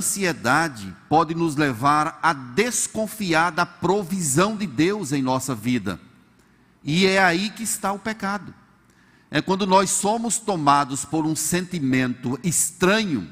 [0.00, 6.00] ansiedade pode nos levar a desconfiar da provisão de Deus em nossa vida.
[6.82, 8.54] E é aí que está o pecado.
[9.30, 13.30] É quando nós somos tomados por um sentimento estranho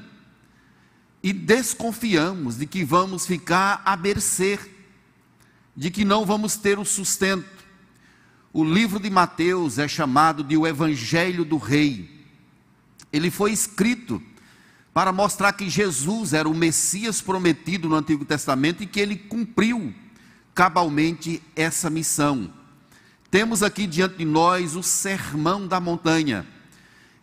[1.23, 4.59] e desconfiamos de que vamos ficar à mercê,
[5.75, 7.65] de que não vamos ter o sustento.
[8.53, 12.27] O livro de Mateus é chamado de o Evangelho do Rei.
[13.11, 14.21] Ele foi escrito
[14.99, 19.93] para mostrar que Jesus era o Messias prometido no Antigo Testamento e que ele cumpriu
[20.53, 22.53] cabalmente essa missão.
[23.31, 26.45] Temos aqui diante de nós o Sermão da Montanha.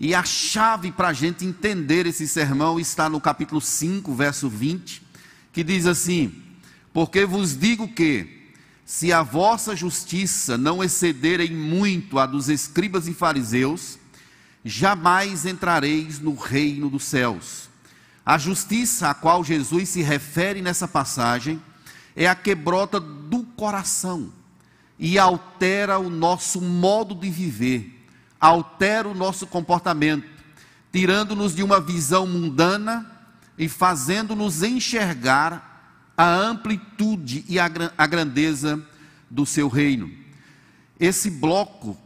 [0.01, 5.03] E a chave para a gente entender esse sermão está no capítulo 5, verso 20,
[5.53, 6.33] que diz assim:
[6.95, 8.55] Porque vos digo que,
[8.87, 13.99] se a vossa justiça não excederem muito a dos escribas e fariseus,
[14.65, 17.67] jamais entrareis no reino dos céus.
[18.27, 21.63] A justiça a qual Jesus se refere nessa passagem
[22.15, 24.33] é a que brota do coração
[24.99, 27.97] e altera o nosso modo de viver
[28.41, 30.27] altera o nosso comportamento,
[30.93, 33.11] tirando-nos de uma visão mundana
[33.59, 37.69] e fazendo-nos enxergar a amplitude e a,
[38.07, 38.83] grandeza
[39.31, 40.11] do seu reino.
[40.99, 41.97] Esse bloco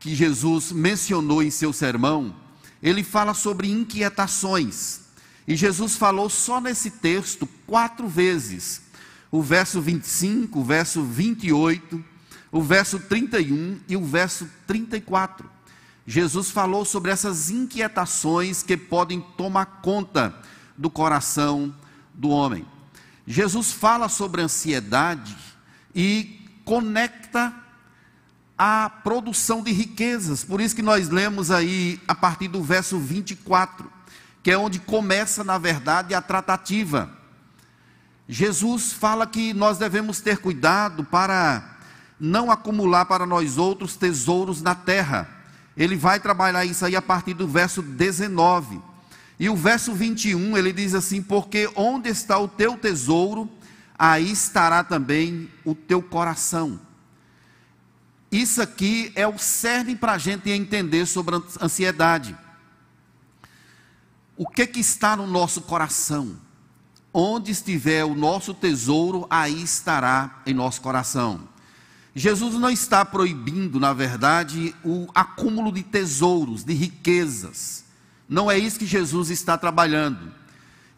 [0.00, 2.34] que Jesus mencionou em seu sermão,
[2.82, 5.01] ele fala sobre inquietações.
[5.46, 8.82] E Jesus falou só nesse texto quatro vezes.
[9.30, 12.04] O verso 25, o verso 28,
[12.50, 15.50] o verso 31 e o verso 34.
[16.06, 20.34] Jesus falou sobre essas inquietações que podem tomar conta
[20.76, 21.74] do coração
[22.12, 22.66] do homem.
[23.26, 25.36] Jesus fala sobre ansiedade
[25.94, 27.54] e conecta
[28.58, 30.44] a produção de riquezas.
[30.44, 33.90] Por isso que nós lemos aí a partir do verso 24,
[34.42, 37.10] que é onde começa, na verdade, a tratativa.
[38.28, 41.76] Jesus fala que nós devemos ter cuidado para
[42.18, 45.42] não acumular para nós outros tesouros na terra
[45.76, 48.80] ele vai trabalhar isso aí a partir do verso 19.
[49.38, 53.48] E o verso 21, ele diz assim: Porque onde está o teu tesouro,
[53.98, 56.80] aí estará também o teu coração.
[58.30, 62.36] Isso aqui é o cerne para a gente entender sobre a ansiedade.
[64.42, 66.36] O que, que está no nosso coração?
[67.14, 71.42] Onde estiver o nosso tesouro, aí estará em nosso coração.
[72.12, 77.84] Jesus não está proibindo, na verdade, o acúmulo de tesouros, de riquezas.
[78.28, 80.34] Não é isso que Jesus está trabalhando.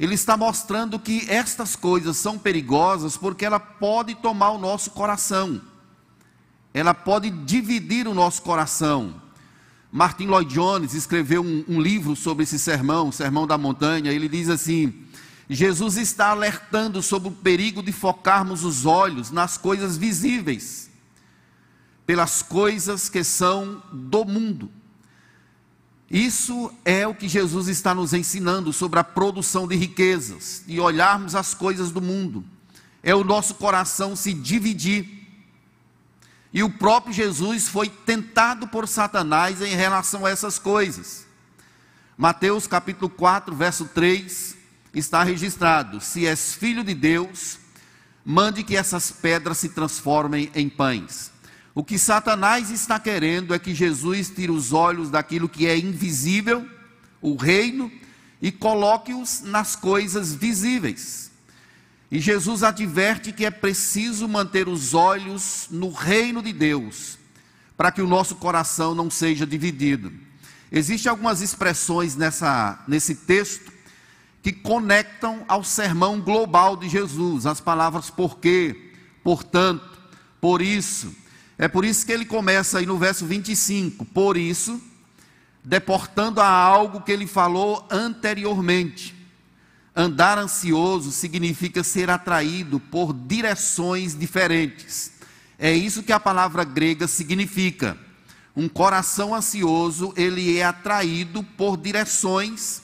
[0.00, 5.60] Ele está mostrando que estas coisas são perigosas porque ela pode tomar o nosso coração.
[6.72, 9.22] Ela pode dividir o nosso coração.
[9.96, 14.10] Martin Lloyd Jones escreveu um, um livro sobre esse sermão, o Sermão da Montanha.
[14.10, 14.92] Ele diz assim:
[15.48, 20.90] Jesus está alertando sobre o perigo de focarmos os olhos nas coisas visíveis
[22.04, 24.68] pelas coisas que são do mundo.
[26.10, 31.36] Isso é o que Jesus está nos ensinando sobre a produção de riquezas e olharmos
[31.36, 32.44] as coisas do mundo.
[33.00, 35.23] É o nosso coração se dividir.
[36.54, 41.26] E o próprio Jesus foi tentado por Satanás em relação a essas coisas.
[42.16, 44.56] Mateus capítulo 4, verso 3,
[44.94, 47.58] está registrado: Se és filho de Deus,
[48.24, 51.32] mande que essas pedras se transformem em pães.
[51.74, 56.64] O que Satanás está querendo é que Jesus tire os olhos daquilo que é invisível,
[57.20, 57.90] o reino,
[58.40, 61.32] e coloque-os nas coisas visíveis.
[62.10, 67.18] E Jesus adverte que é preciso manter os olhos no reino de Deus,
[67.76, 70.12] para que o nosso coração não seja dividido.
[70.70, 73.72] Existem algumas expressões nessa, nesse texto
[74.42, 79.98] que conectam ao sermão global de Jesus, as palavras porque, portanto,
[80.40, 81.14] por isso
[81.56, 84.80] é por isso que ele começa aí no verso 25: Por isso,
[85.62, 89.13] deportando a algo que ele falou anteriormente.
[89.96, 95.12] Andar ansioso significa ser atraído por direções diferentes.
[95.58, 97.96] É isso que a palavra grega significa.
[98.56, 102.82] Um coração ansioso, ele é atraído por direções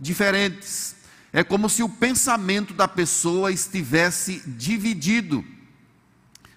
[0.00, 0.96] diferentes.
[1.32, 5.44] É como se o pensamento da pessoa estivesse dividido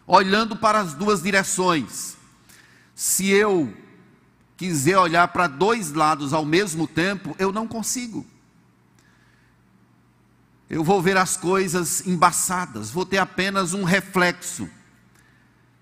[0.07, 2.17] olhando para as duas direções.
[2.95, 3.73] Se eu
[4.57, 8.25] quiser olhar para dois lados ao mesmo tempo, eu não consigo.
[10.71, 14.69] Eu vou ver as coisas embaçadas, vou ter apenas um reflexo.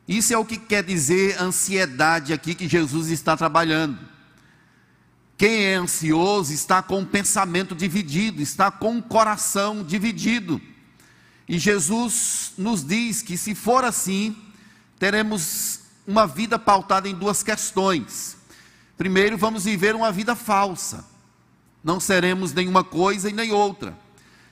[0.07, 3.99] Isso é o que quer dizer ansiedade aqui que Jesus está trabalhando.
[5.37, 10.59] Quem é ansioso está com o pensamento dividido, está com o coração dividido.
[11.47, 14.35] E Jesus nos diz que se for assim,
[14.97, 18.37] teremos uma vida pautada em duas questões.
[18.97, 21.05] Primeiro, vamos viver uma vida falsa.
[21.83, 23.95] Não seremos nenhuma coisa e nem outra.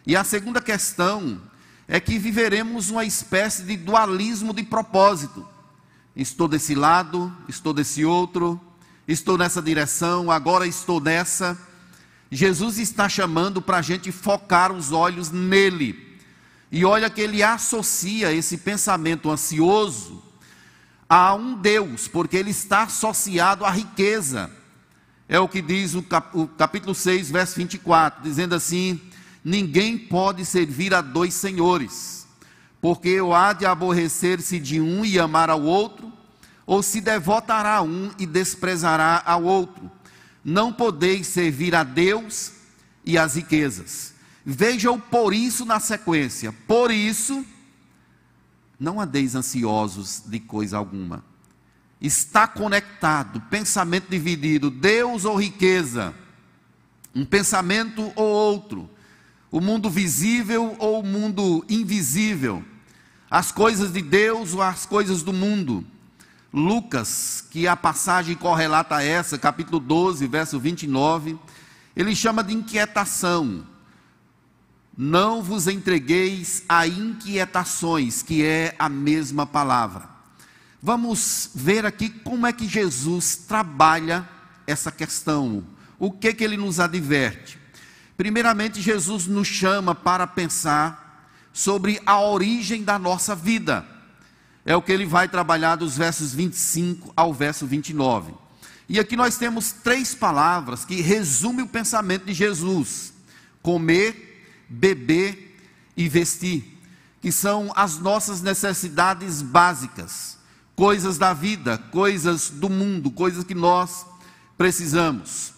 [0.07, 1.41] E a segunda questão
[1.85, 5.45] é que viveremos uma espécie de dualismo de propósito.
[6.15, 8.57] Estou desse lado, estou desse outro,
[9.05, 11.59] estou nessa direção, agora estou nessa.
[12.31, 16.17] Jesus está chamando para a gente focar os olhos nele.
[16.71, 20.23] E olha que ele associa esse pensamento ansioso
[21.09, 24.49] a um Deus, porque ele está associado à riqueza.
[25.27, 26.03] É o que diz o,
[26.57, 29.01] capítulo 6, verso 24, dizendo assim:
[29.49, 32.27] Ninguém pode servir a dois senhores,
[32.81, 36.11] porque ou há de aborrecer-se de um e amar ao outro,
[36.65, 39.89] ou se devotará a um e desprezará ao outro.
[40.43, 42.51] Não podeis servir a Deus
[43.05, 44.13] e às riquezas.
[44.45, 46.51] Veja o por isso na sequência.
[46.67, 47.45] Por isso,
[48.77, 51.23] não andeis ansiosos de coisa alguma.
[52.01, 56.13] Está conectado, pensamento dividido, Deus ou riqueza,
[57.15, 58.89] um pensamento ou outro,
[59.57, 62.63] o mundo visível ou o mundo invisível,
[63.29, 65.83] as coisas de Deus ou as coisas do mundo.
[66.53, 71.39] Lucas, que a passagem correlata a essa, capítulo 12, verso 29,
[71.95, 73.65] ele chama de inquietação.
[74.95, 80.07] Não vos entregueis a inquietações, que é a mesma palavra.
[80.79, 84.29] Vamos ver aqui como é que Jesus trabalha
[84.67, 85.63] essa questão.
[85.97, 87.56] O que que ele nos adverte?
[88.17, 93.85] Primeiramente, Jesus nos chama para pensar sobre a origem da nossa vida
[94.67, 98.33] é o que ele vai trabalhar dos versos 25 ao verso 29.
[98.89, 103.13] E aqui nós temos três palavras que resumem o pensamento de Jesus:
[103.63, 105.57] comer, beber
[105.95, 106.77] e vestir,
[107.21, 110.37] que são as nossas necessidades básicas,
[110.75, 114.05] coisas da vida, coisas do mundo, coisas que nós
[114.57, 115.53] precisamos.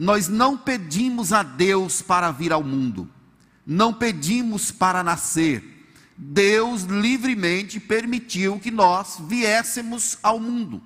[0.00, 3.06] Nós não pedimos a Deus para vir ao mundo,
[3.66, 10.82] não pedimos para nascer, Deus livremente permitiu que nós viéssemos ao mundo.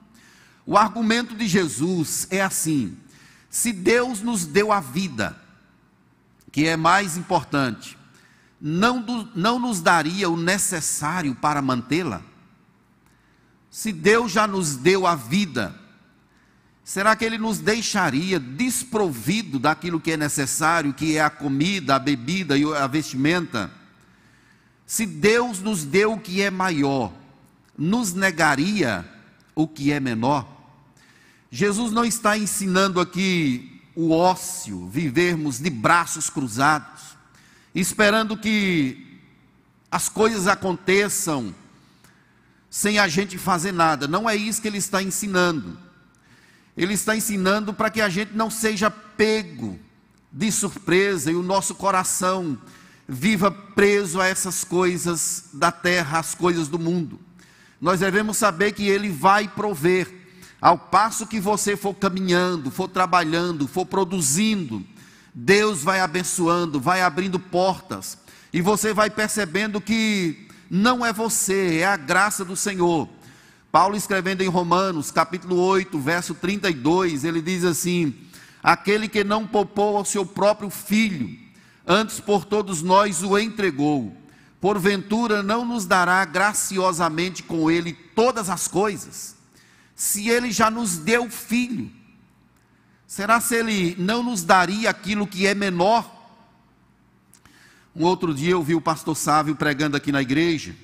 [0.66, 2.99] O argumento de Jesus é assim:
[3.49, 5.40] se Deus nos deu a vida,
[6.50, 7.96] que é mais importante,
[8.61, 12.20] não, do, não nos daria o necessário para mantê-la?
[13.70, 15.83] Se Deus já nos deu a vida,
[16.84, 21.98] será que Ele nos deixaria desprovido daquilo que é necessário, que é a comida, a
[21.98, 23.70] bebida e a vestimenta?
[24.86, 27.12] Se Deus nos deu o que é maior,
[27.76, 29.04] nos negaria
[29.54, 30.46] o que é menor?
[31.50, 37.16] Jesus não está ensinando aqui o ócio, vivermos de braços cruzados,
[37.75, 39.20] esperando que
[39.90, 41.54] as coisas aconteçam
[42.69, 44.08] sem a gente fazer nada.
[44.08, 45.78] Não é isso que ele está ensinando.
[46.76, 49.79] Ele está ensinando para que a gente não seja pego
[50.32, 52.59] de surpresa e o nosso coração
[53.06, 57.21] viva preso a essas coisas da terra, as coisas do mundo.
[57.81, 60.23] Nós devemos saber que Ele vai prover,
[60.61, 64.82] ao passo que você for caminhando, for trabalhando, for produzindo,
[65.35, 68.17] Deus vai abençoando, vai abrindo portas,
[68.53, 73.09] e você vai percebendo que não é você, é a graça do Senhor.
[73.75, 78.14] Paulo escrevendo em Romanos, capítulo 8, verso 32, ele diz assim:
[78.62, 81.37] Aquele que não poupou ao seu próprio filho,
[81.85, 84.16] antes por todos nós o entregou.
[84.61, 89.35] Porventura não nos dará graciosamente com ele todas as coisas?
[89.97, 91.90] Se ele já nos deu filho,
[93.09, 96.09] será se ele não nos daria aquilo que é menor?
[97.93, 100.76] Um outro dia eu vi o pastor Sávio pregando aqui na igreja,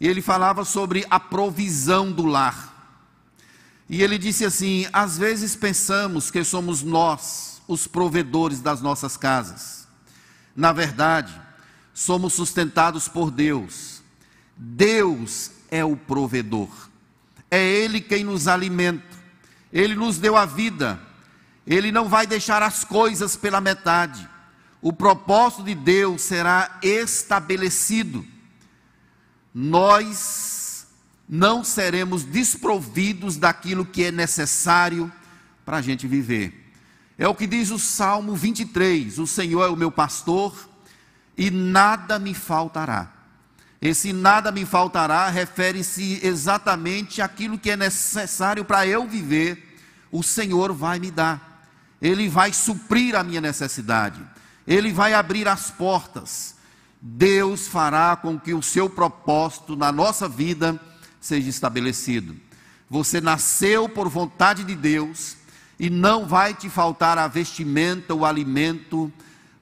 [0.00, 2.74] e ele falava sobre a provisão do lar.
[3.88, 9.86] E ele disse assim: às vezes pensamos que somos nós os provedores das nossas casas.
[10.54, 11.32] Na verdade,
[11.92, 14.02] somos sustentados por Deus.
[14.56, 16.68] Deus é o provedor.
[17.50, 19.04] É Ele quem nos alimenta.
[19.72, 21.00] Ele nos deu a vida.
[21.66, 24.28] Ele não vai deixar as coisas pela metade.
[24.80, 28.24] O propósito de Deus será estabelecido.
[29.58, 30.86] Nós
[31.26, 35.10] não seremos desprovidos daquilo que é necessário
[35.64, 36.70] para a gente viver.
[37.16, 40.68] É o que diz o Salmo 23: O Senhor é o meu pastor
[41.38, 43.10] e nada me faltará.
[43.80, 49.78] Esse nada me faltará refere-se exatamente àquilo que é necessário para eu viver,
[50.12, 51.66] o Senhor vai me dar.
[52.02, 54.20] Ele vai suprir a minha necessidade,
[54.66, 56.55] Ele vai abrir as portas.
[57.00, 60.80] Deus fará com que o seu propósito na nossa vida
[61.20, 62.36] seja estabelecido.
[62.88, 65.36] Você nasceu por vontade de Deus
[65.78, 69.12] e não vai te faltar a vestimenta, o alimento,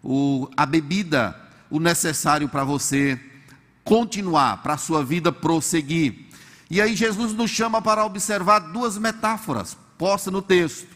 [0.02, 1.38] o, a bebida,
[1.70, 3.18] o necessário para você
[3.82, 6.26] continuar, para a sua vida prosseguir.
[6.70, 10.88] E aí Jesus nos chama para observar duas metáforas postas no texto.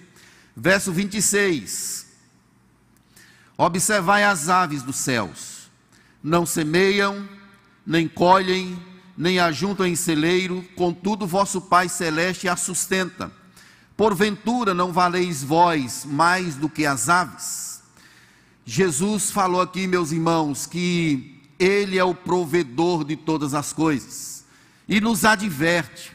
[0.57, 2.07] Verso 26.
[3.57, 5.58] Observai as aves dos céus,
[6.23, 7.29] não semeiam,
[7.87, 8.79] nem colhem,
[9.17, 13.33] nem ajuntam em celeiro, contudo vosso Pai celeste as sustenta.
[13.97, 17.83] Porventura não valeis vós mais do que as aves?
[18.65, 24.45] Jesus falou aqui, meus irmãos, que Ele é o provedor de todas as coisas
[24.89, 26.13] e nos adverte: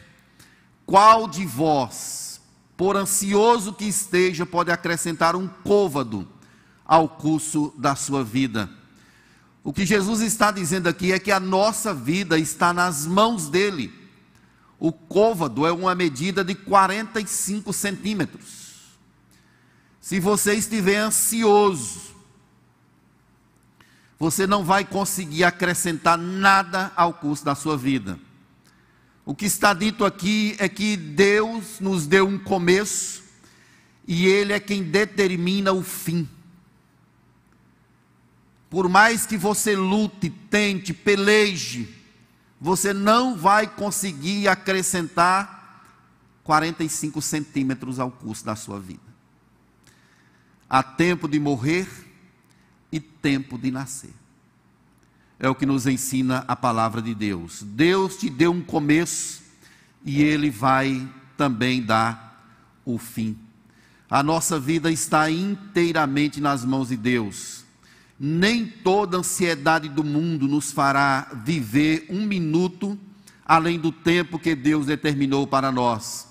[0.86, 2.40] qual de vós,
[2.76, 6.26] por ansioso que esteja, pode acrescentar um côvado
[6.84, 8.70] ao curso da sua vida?
[9.64, 13.90] O que Jesus está dizendo aqui é que a nossa vida está nas mãos dele.
[14.78, 18.98] O côvado é uma medida de 45 centímetros.
[20.02, 22.14] Se você estiver ansioso,
[24.18, 28.20] você não vai conseguir acrescentar nada ao curso da sua vida.
[29.24, 33.22] O que está dito aqui é que Deus nos deu um começo
[34.06, 36.28] e Ele é quem determina o fim.
[38.74, 41.88] Por mais que você lute, tente, peleje,
[42.60, 45.80] você não vai conseguir acrescentar
[46.42, 48.98] 45 centímetros ao curso da sua vida.
[50.68, 51.86] Há tempo de morrer
[52.90, 54.12] e tempo de nascer.
[55.38, 57.62] É o que nos ensina a palavra de Deus.
[57.62, 59.40] Deus te deu um começo
[60.04, 62.44] e Ele vai também dar
[62.84, 63.38] o fim.
[64.10, 67.63] A nossa vida está inteiramente nas mãos de Deus.
[68.26, 72.98] Nem toda ansiedade do mundo nos fará viver um minuto
[73.44, 76.26] além do tempo que Deus determinou para nós.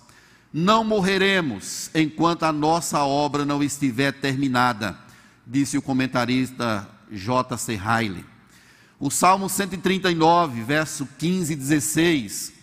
[0.51, 4.97] Não morreremos enquanto a nossa obra não estiver terminada,
[5.45, 7.75] disse o comentarista J.C.
[7.75, 8.25] Riley.
[9.00, 12.53] O Salmo 139, verso 15 e 16,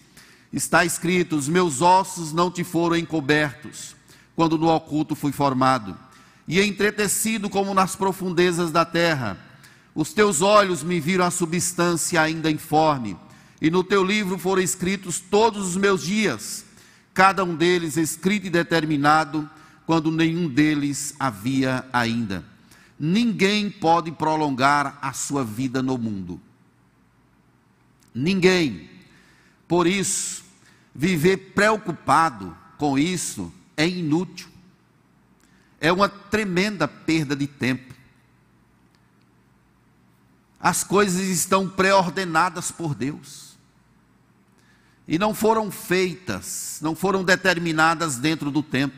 [0.52, 3.94] está escrito: Os meus ossos não te foram encobertos,
[4.34, 5.96] quando no oculto fui formado,
[6.50, 9.38] e entretecido como nas profundezas da terra.
[9.94, 13.16] Os teus olhos me viram a substância ainda informe,
[13.62, 16.64] e no teu livro foram escritos todos os meus dias,
[17.14, 19.48] cada um deles escrito e determinado,
[19.86, 22.44] quando nenhum deles havia ainda.
[22.98, 26.40] Ninguém pode prolongar a sua vida no mundo.
[28.12, 28.90] Ninguém.
[29.68, 30.42] Por isso,
[30.92, 34.49] viver preocupado com isso é inútil.
[35.80, 37.94] É uma tremenda perda de tempo.
[40.60, 43.56] As coisas estão pré-ordenadas por Deus.
[45.08, 48.94] E não foram feitas, não foram determinadas dentro do tempo.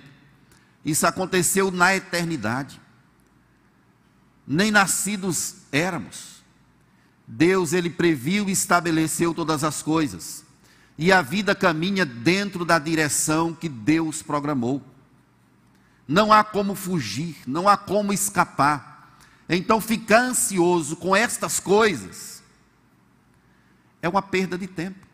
[0.84, 2.82] Isso aconteceu na eternidade
[4.46, 6.42] nem nascidos éramos.
[7.26, 10.44] Deus, ele previu e estabeleceu todas as coisas.
[10.98, 14.82] E a vida caminha dentro da direção que Deus programou.
[16.06, 19.16] Não há como fugir, não há como escapar.
[19.48, 22.42] Então, ficar ansioso com estas coisas
[24.00, 25.06] é uma perda de tempo.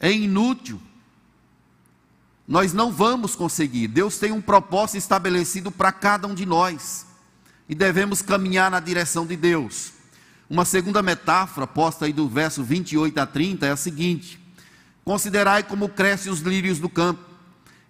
[0.00, 0.80] É inútil
[2.46, 3.88] nós não vamos conseguir.
[3.88, 7.06] Deus tem um propósito estabelecido para cada um de nós.
[7.68, 9.92] E devemos caminhar na direção de Deus.
[10.50, 14.38] Uma segunda metáfora, posta aí do verso 28 a 30, é a seguinte:
[15.04, 17.31] Considerai como crescem os lírios do campo.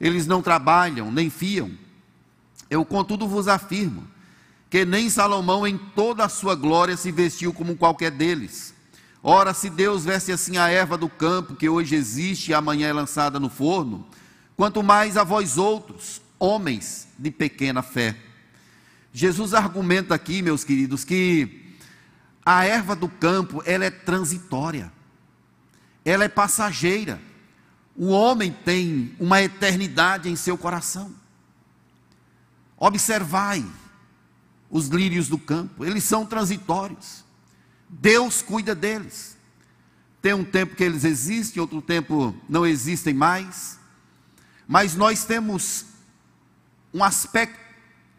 [0.03, 1.71] Eles não trabalham, nem fiam.
[2.69, 4.13] Eu, contudo, vos afirmo
[4.69, 8.75] que nem Salomão, em toda a sua glória, se vestiu como qualquer deles.
[9.23, 12.93] Ora, se Deus veste assim a erva do campo, que hoje existe e amanhã é
[12.93, 14.07] lançada no forno,
[14.57, 18.17] quanto mais a vós outros, homens de pequena fé.
[19.13, 21.77] Jesus argumenta aqui, meus queridos, que
[22.45, 24.91] a erva do campo, ela é transitória.
[26.03, 27.21] Ela é passageira.
[27.97, 31.15] O homem tem uma eternidade em seu coração.
[32.77, 33.65] Observai
[34.71, 37.25] os lírios do campo, eles são transitórios.
[37.89, 39.37] Deus cuida deles.
[40.23, 43.79] Tem um tempo que eles existem, outro tempo não existem mais.
[44.67, 45.87] Mas nós temos
[46.95, 47.59] um aspecto,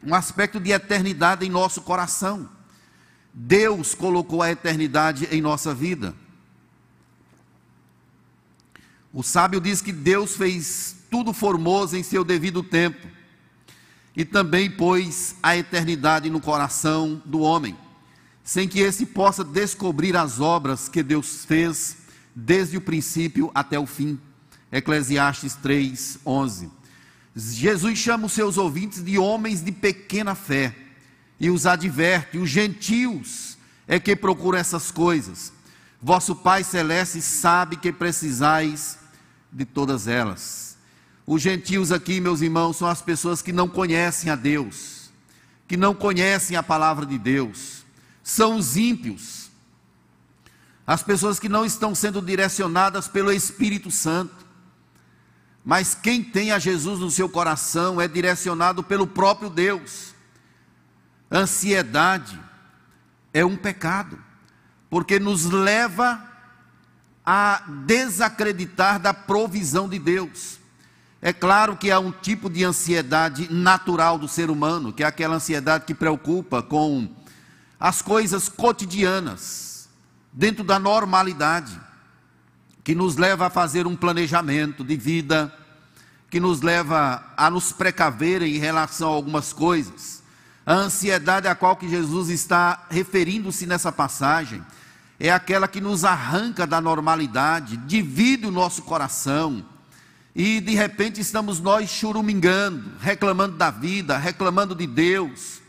[0.04, 2.48] um aspecto de eternidade em nosso coração.
[3.34, 6.14] Deus colocou a eternidade em nossa vida.
[9.14, 13.08] O sábio diz que Deus fez tudo formoso em seu devido tempo.
[14.16, 17.76] e também pôs a eternidade no coração do homem,
[18.44, 21.98] sem que esse possa descobrir as obras que Deus fez
[22.36, 24.20] desde o princípio até o fim.
[24.72, 26.70] Eclesiastes 3, 11.
[27.36, 30.76] Jesus chama os seus ouvintes de homens de pequena fé
[31.40, 35.52] e os adverte: os gentios é que procuram essas coisas.
[36.02, 39.00] Vosso Pai Celeste sabe que precisais
[39.54, 40.78] de todas elas.
[41.26, 45.12] Os gentios aqui, meus irmãos, são as pessoas que não conhecem a Deus,
[45.68, 47.86] que não conhecem a palavra de Deus,
[48.24, 49.50] são os ímpios,
[50.86, 54.44] as pessoas que não estão sendo direcionadas pelo Espírito Santo.
[55.64, 60.14] Mas quem tem a Jesus no seu coração é direcionado pelo próprio Deus.
[61.32, 62.38] Ansiedade
[63.34, 64.22] é um pecado,
[64.90, 66.33] porque nos leva
[67.26, 70.60] a desacreditar da provisão de Deus.
[71.22, 75.36] É claro que há um tipo de ansiedade natural do ser humano, que é aquela
[75.36, 77.10] ansiedade que preocupa com
[77.80, 79.88] as coisas cotidianas,
[80.34, 81.80] dentro da normalidade,
[82.84, 85.54] que nos leva a fazer um planejamento de vida,
[86.30, 90.22] que nos leva a nos precaver em relação a algumas coisas.
[90.66, 94.62] A ansiedade a qual que Jesus está referindo-se nessa passagem
[95.26, 99.66] é aquela que nos arranca da normalidade, divide o nosso coração,
[100.36, 105.62] e de repente estamos nós churumingando, reclamando da vida, reclamando de Deus,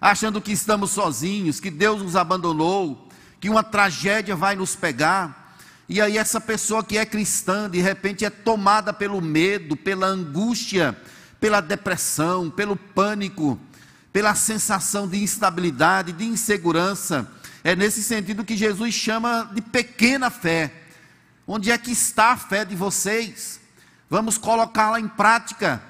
[0.00, 3.08] achando que estamos sozinhos, que Deus nos abandonou,
[3.40, 5.56] que uma tragédia vai nos pegar.
[5.88, 10.96] E aí essa pessoa que é cristã, de repente é tomada pelo medo, pela angústia,
[11.40, 13.58] pela depressão, pelo pânico,
[14.12, 17.28] pela sensação de instabilidade, de insegurança.
[17.62, 20.72] É nesse sentido que Jesus chama de pequena fé.
[21.46, 23.60] Onde é que está a fé de vocês?
[24.10, 25.80] vamos colocá-la em prática,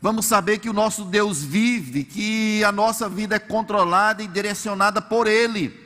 [0.00, 5.02] vamos saber que o nosso Deus vive, que a nossa vida é controlada e direcionada
[5.02, 5.82] por Ele.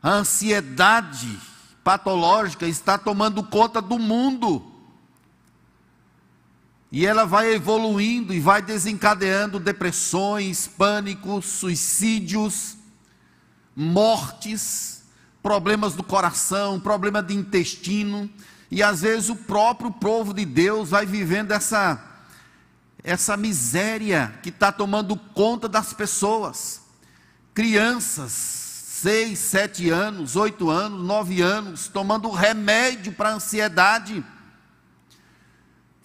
[0.00, 1.36] A ansiedade
[1.82, 4.72] patológica está tomando conta do mundo.
[6.92, 12.75] E ela vai evoluindo e vai desencadeando depressões, pânicos, suicídios,
[13.76, 15.02] mortes,
[15.42, 18.28] problemas do coração, problema de intestino.
[18.70, 22.02] E às vezes o próprio povo de Deus vai vivendo essa,
[23.04, 26.80] essa miséria que está tomando conta das pessoas.
[27.52, 34.24] Crianças, seis, sete anos, oito anos, nove anos, tomando remédio para ansiedade.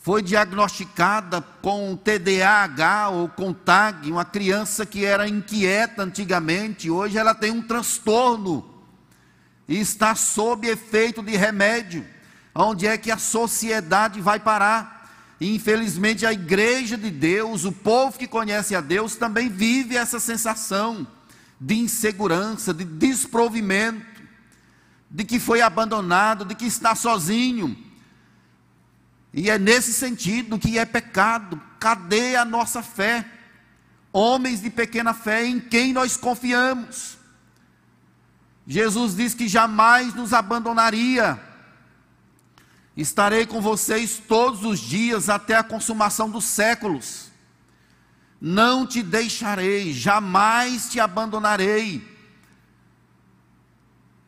[0.02, 7.36] Foi diagnosticada com TDAH ou com TAG, uma criança que era inquieta antigamente, hoje ela
[7.36, 8.68] tem um transtorno
[9.68, 12.04] e está sob efeito de remédio.
[12.54, 15.38] Onde é que a sociedade vai parar?
[15.40, 21.06] Infelizmente, a igreja de Deus, o povo que conhece a Deus, também vive essa sensação
[21.60, 24.04] de insegurança, de desprovimento,
[25.12, 27.90] de que foi abandonado, de que está sozinho.
[29.34, 31.62] E é nesse sentido que é pecado.
[31.80, 33.26] Cadê a nossa fé?
[34.12, 37.17] Homens de pequena fé em quem nós confiamos.
[38.67, 41.39] Jesus diz que jamais nos abandonaria
[42.96, 47.32] Estarei com vocês todos os dias até a consumação dos séculos.
[48.39, 52.08] Não te deixarei, jamais te abandonarei.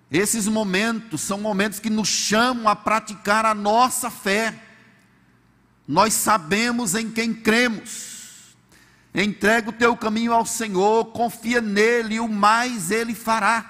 [0.10, 4.58] Esses momentos são momentos que nos chamam a praticar a nossa fé.
[5.88, 8.56] Nós sabemos em quem cremos.
[9.14, 13.70] Entrega o teu caminho ao Senhor, confia nele e o mais ele fará.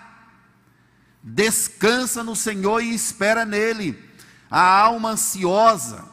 [1.21, 4.13] Descansa no Senhor e espera nele
[4.53, 6.05] a alma ansiosa,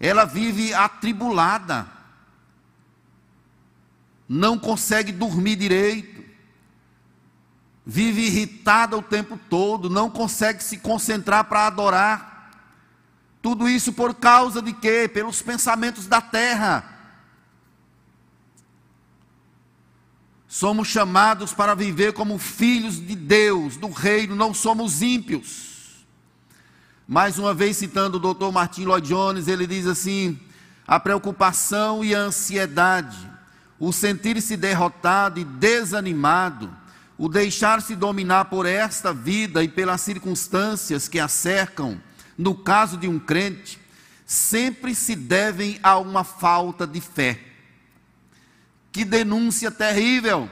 [0.00, 1.86] ela vive atribulada,
[4.28, 6.24] não consegue dormir direito,
[7.86, 12.27] vive irritada o tempo todo, não consegue se concentrar para adorar.
[13.40, 15.08] Tudo isso por causa de quê?
[15.12, 16.98] Pelos pensamentos da terra.
[20.48, 26.06] Somos chamados para viver como filhos de Deus, do reino, não somos ímpios.
[27.06, 28.50] Mais uma vez citando o Dr.
[28.50, 30.38] Martin Lloyd Jones, ele diz assim:
[30.86, 33.30] a preocupação e a ansiedade,
[33.78, 36.74] o sentir-se derrotado e desanimado,
[37.18, 42.00] o deixar-se dominar por esta vida e pelas circunstâncias que a cercam,
[42.38, 43.80] no caso de um crente,
[44.24, 47.40] sempre se devem a uma falta de fé.
[48.92, 50.48] Que denúncia terrível!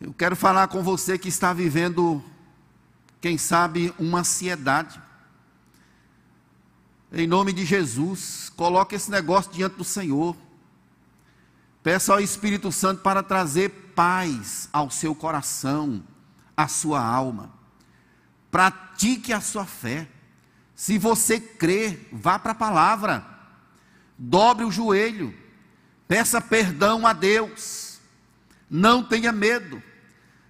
[0.00, 2.22] Eu quero falar com você que está vivendo
[3.20, 5.00] quem sabe, uma ansiedade.
[7.10, 10.36] Em nome de Jesus, coloque esse negócio diante do Senhor.
[11.82, 16.02] Peça ao Espírito Santo para trazer paz ao seu coração,
[16.54, 17.53] à sua alma.
[18.54, 20.06] Pratique a sua fé.
[20.76, 23.26] Se você crer, vá para a palavra.
[24.16, 25.34] Dobre o joelho.
[26.06, 27.98] Peça perdão a Deus.
[28.70, 29.82] Não tenha medo.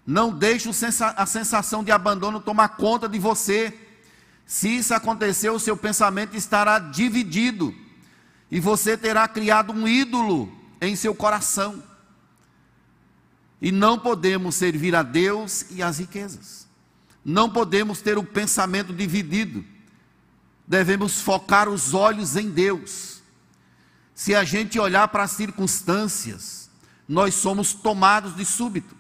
[0.07, 0.69] Não deixe
[1.17, 3.73] a sensação de abandono tomar conta de você.
[4.45, 7.75] Se isso acontecer, o seu pensamento estará dividido
[8.51, 11.83] e você terá criado um ídolo em seu coração.
[13.63, 16.64] E não podemos servir a Deus e as riquezas.
[17.25, 19.65] Não podemos ter o pensamento dividido.
[20.67, 23.23] Devemos focar os olhos em Deus.
[24.15, 26.71] Se a gente olhar para as circunstâncias,
[27.09, 28.95] nós somos tomados de súbito.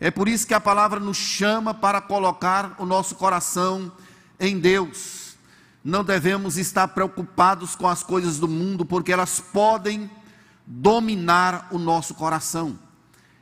[0.00, 3.90] É por isso que a palavra nos chama para colocar o nosso coração
[4.38, 5.36] em Deus.
[5.82, 10.10] Não devemos estar preocupados com as coisas do mundo, porque elas podem
[10.66, 12.78] dominar o nosso coração.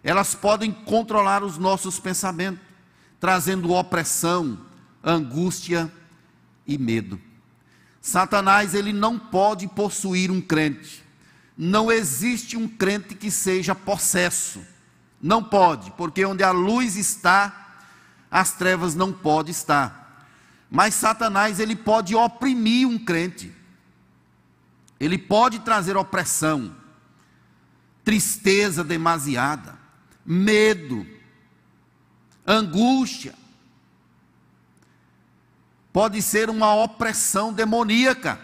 [0.03, 2.61] Elas podem controlar os nossos pensamentos,
[3.21, 4.59] trazendo opressão,
[5.03, 5.91] angústia
[6.67, 7.21] e medo.
[8.01, 11.05] Satanás, ele não pode possuir um crente.
[11.57, 14.61] Não existe um crente que seja possesso.
[15.21, 17.79] Não pode, porque onde a luz está,
[18.31, 20.27] as trevas não podem estar.
[20.71, 23.53] Mas Satanás ele pode oprimir um crente.
[24.99, 26.75] Ele pode trazer opressão,
[28.05, 29.79] tristeza demasiada,
[30.25, 31.07] medo,
[32.47, 33.35] angústia.
[35.93, 38.39] Pode ser uma opressão demoníaca.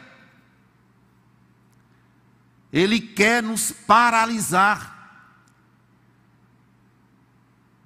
[2.72, 4.90] Ele quer nos paralisar.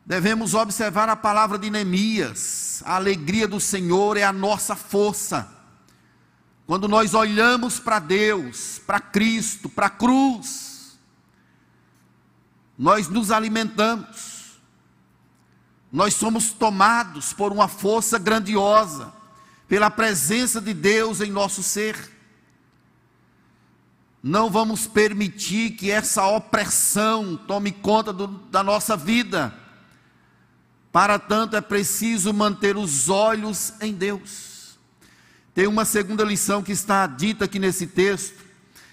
[0.05, 2.81] Devemos observar a palavra de Neemias.
[2.87, 5.53] A alegria do Senhor é a nossa força.
[6.65, 10.97] Quando nós olhamos para Deus, para Cristo, para a cruz,
[12.79, 14.36] nós nos alimentamos.
[15.97, 19.15] Nós somos tomados por uma força grandiosa,
[19.67, 21.97] pela presença de Deus em nosso ser.
[24.23, 29.55] Não vamos permitir que essa opressão tome conta do, da nossa vida
[30.93, 34.79] para tanto, é preciso manter os olhos em Deus.
[35.55, 38.45] Tem uma segunda lição que está dita aqui nesse texto,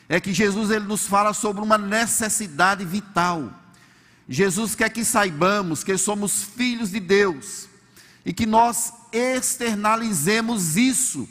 [0.07, 3.62] é que Jesus ele nos fala sobre uma necessidade vital.
[4.33, 7.69] Jesus quer que saibamos que somos filhos de Deus
[8.25, 11.29] e que nós externalizemos isso.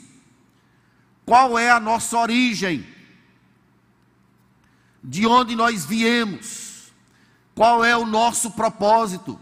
[1.25, 2.87] Qual é a nossa origem?
[5.03, 6.93] De onde nós viemos?
[7.53, 9.37] Qual é o nosso propósito?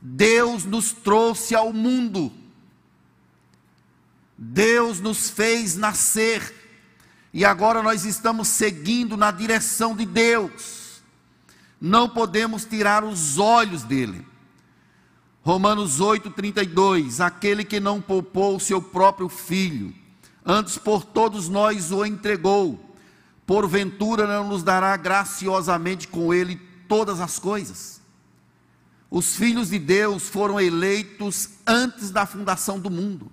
[0.00, 2.32] Deus nos trouxe ao mundo,
[4.38, 6.54] Deus nos fez nascer,
[7.30, 10.85] e agora nós estamos seguindo na direção de Deus,
[11.80, 14.26] não podemos tirar os olhos dele.
[15.42, 19.94] Romanos 8,32: Aquele que não poupou o seu próprio filho,
[20.44, 22.94] antes por todos nós o entregou,
[23.46, 26.56] porventura não nos dará graciosamente com ele
[26.88, 28.00] todas as coisas?
[29.08, 33.30] Os filhos de Deus foram eleitos antes da fundação do mundo,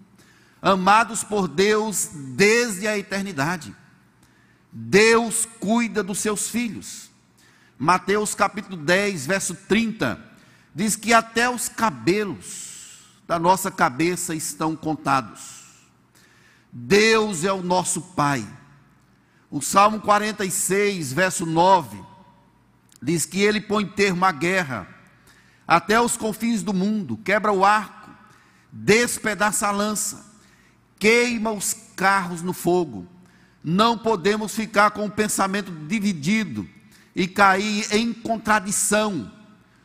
[0.62, 3.75] amados por Deus desde a eternidade.
[4.71, 7.10] Deus cuida dos seus filhos.
[7.84, 10.17] Mateus capítulo 10, verso 30,
[10.74, 15.65] diz que até os cabelos da nossa cabeça estão contados.
[16.72, 18.48] Deus é o nosso Pai.
[19.52, 22.02] O Salmo 46, verso 9,
[23.02, 24.88] diz que ele põe termo à guerra
[25.67, 28.10] até os confins do mundo, quebra o arco,
[28.72, 30.26] despedaça a lança,
[30.98, 33.06] queima os carros no fogo.
[33.62, 36.65] Não podemos ficar com o pensamento dividido
[37.15, 39.32] e cair em contradição.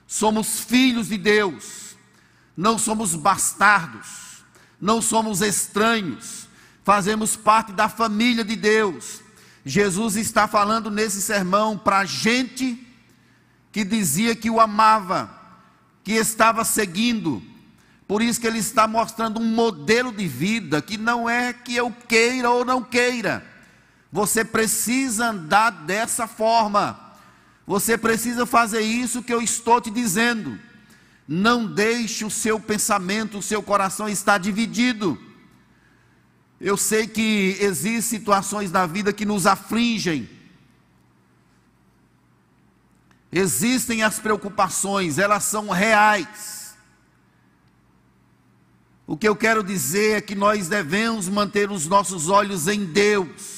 [0.07, 1.97] Somos filhos de Deus,
[2.57, 4.45] não somos bastardos,
[4.81, 6.49] não somos estranhos,
[6.83, 9.21] fazemos parte da família de Deus.
[9.65, 12.87] Jesus está falando nesse sermão para gente
[13.71, 15.31] que dizia que o amava,
[16.03, 17.43] que estava seguindo.
[18.07, 21.91] Por isso que ele está mostrando um modelo de vida que não é que eu
[22.09, 23.47] queira ou não queira.
[24.11, 27.08] Você precisa andar dessa forma.
[27.69, 30.59] Você precisa fazer isso que eu estou te dizendo.
[31.29, 35.17] Não deixe o seu pensamento, o seu coração estar dividido.
[36.61, 40.29] Eu sei que existem situações na vida que nos afligem
[43.31, 46.75] Existem as preocupações, elas são reais.
[49.07, 53.57] O que eu quero dizer é que nós devemos manter os nossos olhos em Deus.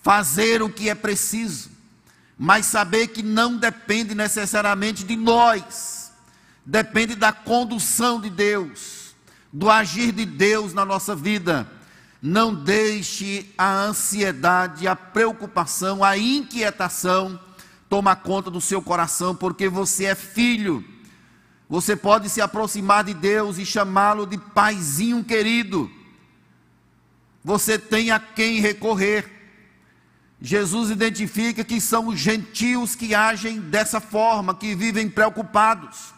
[0.00, 1.70] fazer o que é preciso,
[2.38, 6.12] mas saber que não depende necessariamente de nós,
[6.64, 9.14] depende da condução de Deus,
[9.52, 11.68] do agir de Deus na nossa vida.
[12.22, 17.40] Não deixe a ansiedade, a preocupação, a inquietação
[17.88, 20.84] tomar conta do seu coração, porque você é filho.
[21.68, 25.90] Você pode se aproximar de Deus e chamá-lo de paizinho querido.
[27.44, 29.37] Você tem a quem recorrer.
[30.40, 36.14] Jesus identifica que são os gentios que agem dessa forma, que vivem preocupados.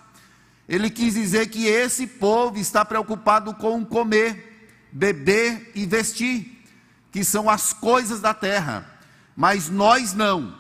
[0.69, 6.65] Ele quis dizer que esse povo está preocupado com comer, beber e vestir,
[7.11, 8.87] que são as coisas da terra.
[9.35, 10.55] Mas nós não.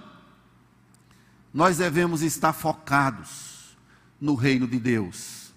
[1.52, 3.76] Nós devemos estar focados
[4.18, 5.52] no reino de Deus.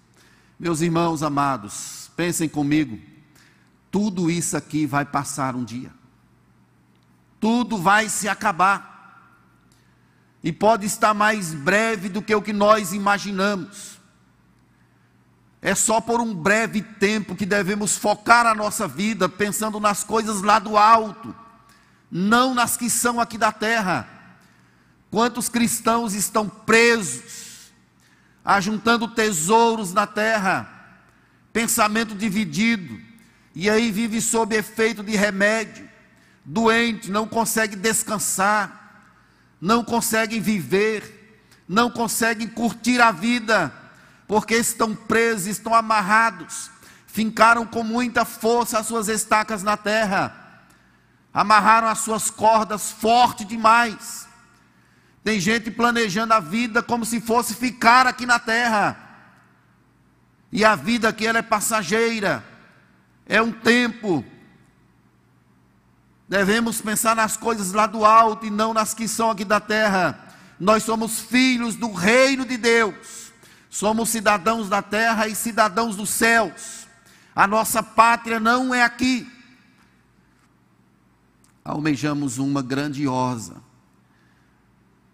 [0.59, 2.99] Meus irmãos amados, pensem comigo,
[3.89, 5.91] tudo isso aqui vai passar um dia
[7.43, 9.35] tudo vai se acabar.
[10.41, 13.99] E pode estar mais breve do que o que nós imaginamos.
[15.61, 20.41] É só por um breve tempo que devemos focar a nossa vida pensando nas coisas
[20.41, 21.35] lá do alto,
[22.09, 24.07] não nas que são aqui da terra.
[25.11, 27.73] Quantos cristãos estão presos,
[28.45, 30.95] ajuntando tesouros na terra,
[31.51, 33.01] pensamento dividido,
[33.53, 35.91] e aí vive sob efeito de remédio,
[36.45, 39.05] doente, não conseguem descansar,
[39.59, 43.73] não conseguem viver, não conseguem curtir a vida,
[44.27, 46.69] porque estão presos, estão amarrados,
[47.07, 50.35] fincaram com muita força as suas estacas na terra,
[51.33, 54.27] amarraram as suas cordas forte demais.
[55.23, 58.97] Tem gente planejando a vida como se fosse ficar aqui na terra.
[60.51, 62.43] E a vida aqui ela é passageira.
[63.25, 64.23] É um tempo
[66.33, 70.33] Devemos pensar nas coisas lá do alto e não nas que são aqui da terra.
[70.59, 73.31] Nós somos filhos do reino de Deus.
[73.69, 76.87] Somos cidadãos da terra e cidadãos dos céus.
[77.35, 79.31] A nossa pátria não é aqui.
[81.63, 83.61] Almejamos uma grandiosa.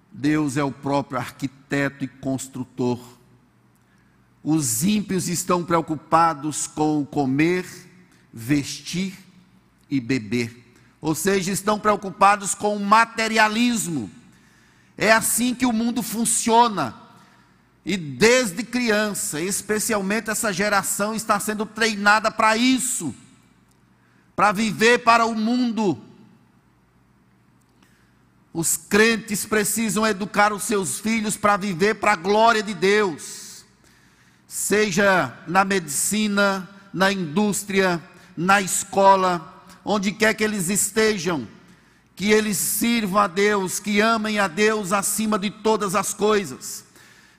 [0.09, 2.97] Deus é o próprio arquiteto e construtor.
[4.41, 7.65] Os ímpios estão preocupados com comer,
[8.31, 9.19] vestir
[9.89, 10.68] e beber
[11.01, 14.09] ou seja, estão preocupados com o materialismo.
[14.97, 16.93] É assim que o mundo funciona.
[17.85, 23.15] E desde criança, especialmente essa geração está sendo treinada para isso,
[24.35, 25.99] para viver para o mundo.
[28.53, 33.63] Os crentes precisam educar os seus filhos para viver para a glória de Deus,
[34.47, 38.03] seja na medicina, na indústria,
[38.35, 39.58] na escola,
[39.91, 41.47] onde quer que eles estejam,
[42.15, 46.85] que eles sirvam a Deus, que amem a Deus acima de todas as coisas.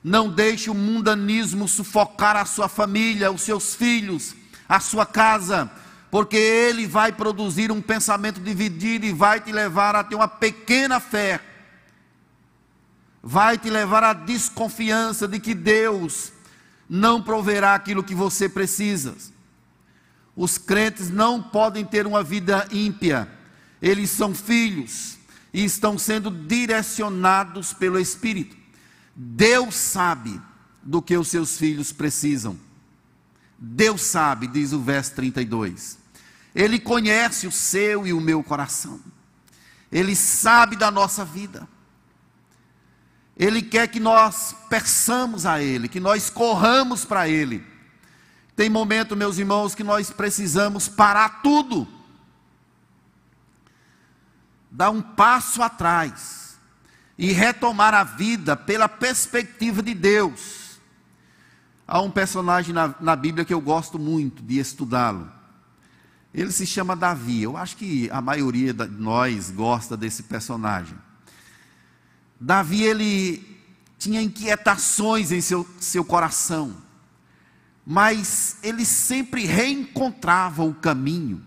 [0.03, 4.35] Não deixe o mundanismo sufocar a sua família, os seus filhos,
[4.67, 5.71] a sua casa,
[6.09, 10.99] porque ele vai produzir um pensamento dividido e vai te levar a ter uma pequena
[10.99, 11.39] fé.
[13.23, 16.33] Vai te levar à desconfiança de que Deus
[16.89, 19.15] não proverá aquilo que você precisa.
[20.41, 23.29] Os crentes não podem ter uma vida ímpia,
[23.79, 25.19] eles são filhos
[25.53, 28.57] e estão sendo direcionados pelo Espírito.
[29.15, 30.41] Deus sabe
[30.81, 32.59] do que os seus filhos precisam.
[33.55, 35.99] Deus sabe, diz o verso 32.
[36.55, 38.99] Ele conhece o seu e o meu coração.
[39.91, 41.67] Ele sabe da nossa vida.
[43.37, 47.69] Ele quer que nós peçamos a Ele, que nós corramos para Ele.
[48.55, 51.87] Tem momento, meus irmãos, que nós precisamos parar tudo,
[54.69, 56.57] dar um passo atrás
[57.17, 60.79] e retomar a vida pela perspectiva de Deus.
[61.87, 65.29] Há um personagem na, na Bíblia que eu gosto muito de estudá-lo.
[66.33, 67.43] Ele se chama Davi.
[67.43, 70.97] Eu acho que a maioria de nós gosta desse personagem.
[72.39, 73.59] Davi, ele
[73.99, 76.75] tinha inquietações em seu, seu coração
[77.85, 81.43] mas ele sempre reencontrava o caminho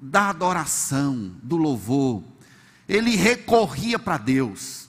[0.00, 2.22] da adoração, do louvor.
[2.88, 4.88] Ele recorria para Deus.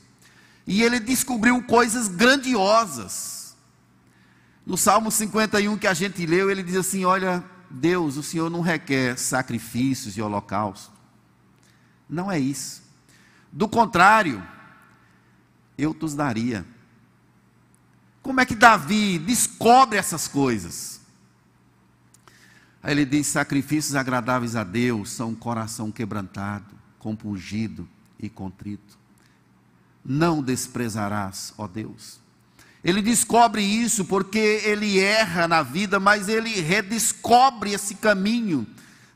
[0.65, 3.55] E ele descobriu coisas grandiosas.
[4.65, 8.61] No Salmo 51 que a gente leu, ele diz assim: Olha, Deus, o Senhor não
[8.61, 10.91] requer sacrifícios e holocaustos.
[12.09, 12.83] Não é isso.
[13.51, 14.45] Do contrário,
[15.77, 16.65] eu te daria
[18.27, 20.99] como é que Davi descobre essas coisas?
[22.83, 27.87] Aí ele diz: sacrifícios agradáveis a Deus são um coração quebrantado, compungido,
[28.19, 28.97] e contrito.
[30.03, 32.19] Não desprezarás, ó Deus.
[32.83, 38.67] Ele descobre isso porque ele erra na vida, mas ele redescobre esse caminho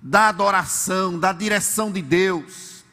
[0.01, 2.83] da adoração, da direção de Deus.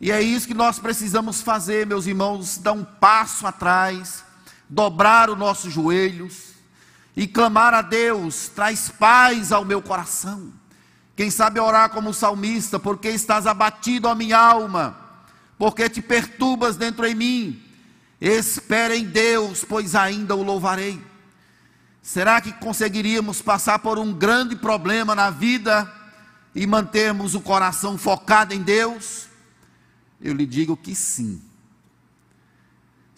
[0.00, 4.24] E é isso que nós precisamos fazer, meus irmãos, dar um passo atrás,
[4.72, 6.54] dobrar os nossos joelhos
[7.14, 10.50] e clamar a Deus, traz paz ao meu coração.
[11.14, 14.96] Quem sabe orar como o salmista, porque estás abatido a minha alma,
[15.58, 17.62] porque te perturbas dentro em mim.
[18.18, 20.98] Espera em Deus, pois ainda o louvarei.
[22.00, 25.92] Será que conseguiríamos passar por um grande problema na vida
[26.54, 29.26] e mantermos o coração focado em Deus?
[30.18, 31.42] Eu lhe digo que sim.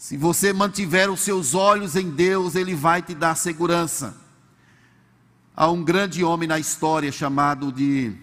[0.05, 4.15] Se você mantiver os seus olhos em Deus, Ele vai te dar segurança.
[5.57, 8.15] Há um grande homem na história chamado de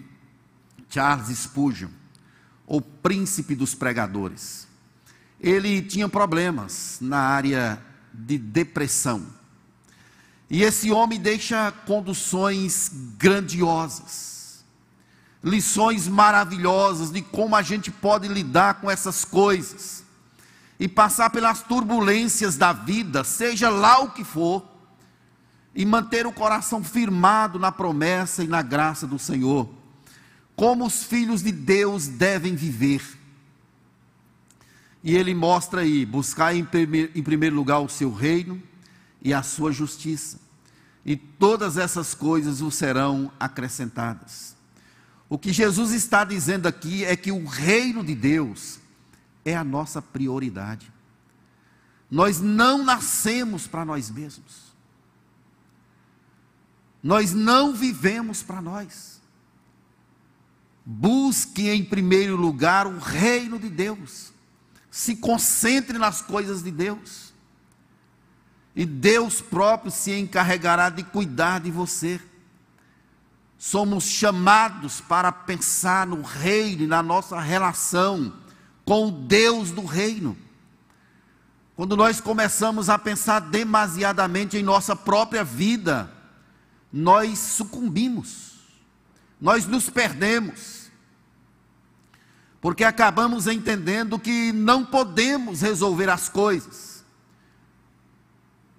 [0.88, 1.88] Charles Spurgeon,
[2.68, 4.68] o príncipe dos pregadores.
[5.40, 7.82] Ele tinha problemas na área
[8.14, 9.26] de depressão.
[10.48, 14.30] E esse homem deixa conduções grandiosas
[15.42, 20.02] lições maravilhosas de como a gente pode lidar com essas coisas
[20.82, 24.66] e passar pelas turbulências da vida, seja lá o que for,
[25.72, 29.72] e manter o coração firmado na promessa e na graça do Senhor,
[30.56, 33.00] como os filhos de Deus devem viver.
[35.04, 38.60] E ele mostra aí: buscar em primeiro, em primeiro lugar o seu reino
[39.22, 40.40] e a sua justiça,
[41.06, 44.56] e todas essas coisas vos serão acrescentadas.
[45.28, 48.81] O que Jesus está dizendo aqui é que o reino de Deus
[49.44, 50.92] é a nossa prioridade.
[52.10, 54.72] Nós não nascemos para nós mesmos.
[57.02, 59.20] Nós não vivemos para nós.
[60.84, 64.32] Busque em primeiro lugar o reino de Deus.
[64.90, 67.32] Se concentre nas coisas de Deus.
[68.76, 72.20] E Deus próprio se encarregará de cuidar de você
[73.62, 78.32] somos chamados para pensar no reino e na nossa relação
[78.84, 80.36] com o Deus do reino.
[81.76, 86.10] Quando nós começamos a pensar demasiadamente em nossa própria vida,
[86.92, 88.52] nós sucumbimos,
[89.40, 90.90] nós nos perdemos,
[92.60, 97.02] porque acabamos entendendo que não podemos resolver as coisas.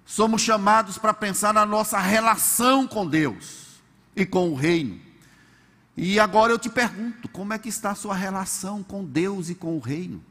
[0.06, 3.80] Somos chamados para pensar na nossa relação com Deus
[4.14, 5.00] e com o reino.
[5.96, 9.54] E agora eu te pergunto: como é que está a sua relação com Deus e
[9.54, 10.22] com o reino?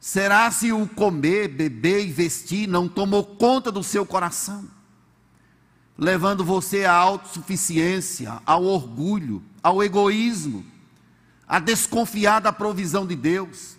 [0.00, 4.68] Será se o comer, beber e vestir não tomou conta do seu coração,
[5.96, 10.64] levando você à autossuficiência, ao orgulho, ao egoísmo,
[11.48, 13.76] a desconfiar da provisão de Deus,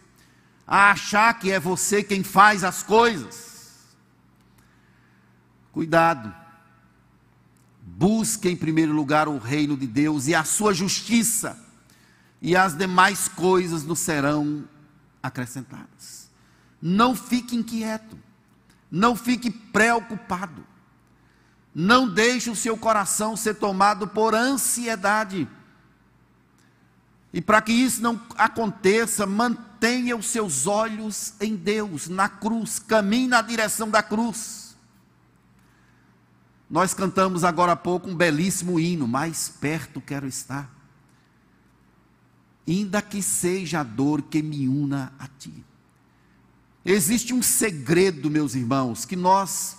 [0.65, 3.86] a achar que é você quem faz as coisas?
[5.71, 6.44] Cuidado
[7.97, 11.58] Busque em primeiro lugar o reino de Deus e a sua justiça,
[12.41, 14.65] e as demais coisas nos serão
[15.23, 16.29] acrescentadas.
[16.81, 18.17] Não fique inquieto,
[18.91, 20.62] não fique preocupado,
[21.73, 25.47] não deixe o seu coração ser tomado por ansiedade.
[27.31, 33.29] E para que isso não aconteça, mantenha os seus olhos em Deus, na cruz, caminhe
[33.29, 34.64] na direção da cruz.
[36.69, 40.69] Nós cantamos agora há pouco um belíssimo hino, mais perto quero estar.
[42.67, 45.63] Ainda que seja a dor que me una a ti.
[46.84, 49.78] Existe um segredo, meus irmãos, que nós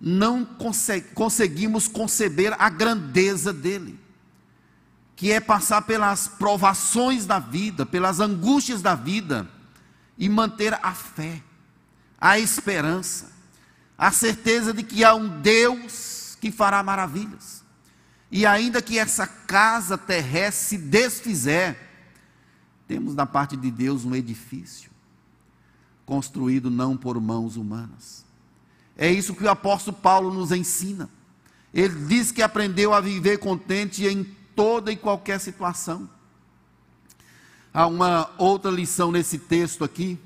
[0.00, 0.46] não
[1.14, 3.98] conseguimos conceber a grandeza dele,
[5.16, 9.48] que é passar pelas provações da vida, pelas angústias da vida
[10.18, 11.40] e manter a fé,
[12.20, 13.33] a esperança
[13.96, 17.62] a certeza de que há um Deus que fará maravilhas.
[18.30, 21.76] E ainda que essa casa terrestre se desfizer,
[22.88, 24.90] temos da parte de Deus um edifício,
[26.04, 28.24] construído não por mãos humanas.
[28.96, 31.08] É isso que o apóstolo Paulo nos ensina.
[31.72, 36.08] Ele diz que aprendeu a viver contente em toda e qualquer situação.
[37.72, 40.18] Há uma outra lição nesse texto aqui,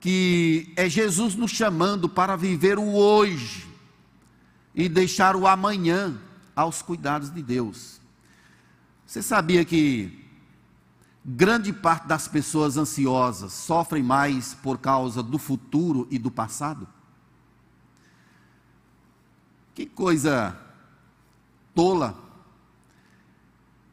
[0.00, 3.68] que é Jesus nos chamando para viver o hoje
[4.74, 6.18] e deixar o amanhã
[6.56, 8.00] aos cuidados de Deus.
[9.06, 10.24] Você sabia que
[11.22, 16.88] grande parte das pessoas ansiosas sofrem mais por causa do futuro e do passado?
[19.74, 20.58] Que coisa
[21.74, 22.18] tola.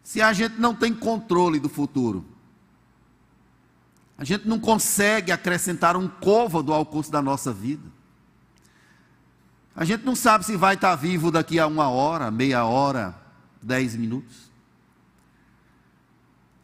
[0.03, 2.23] Se a gente não tem controle do futuro,
[4.17, 7.87] A gente não consegue acrescentar um côvado ao curso da nossa vida.
[9.75, 13.15] A gente não sabe se vai estar vivo daqui a uma hora, meia hora,
[13.61, 14.47] dez minutos.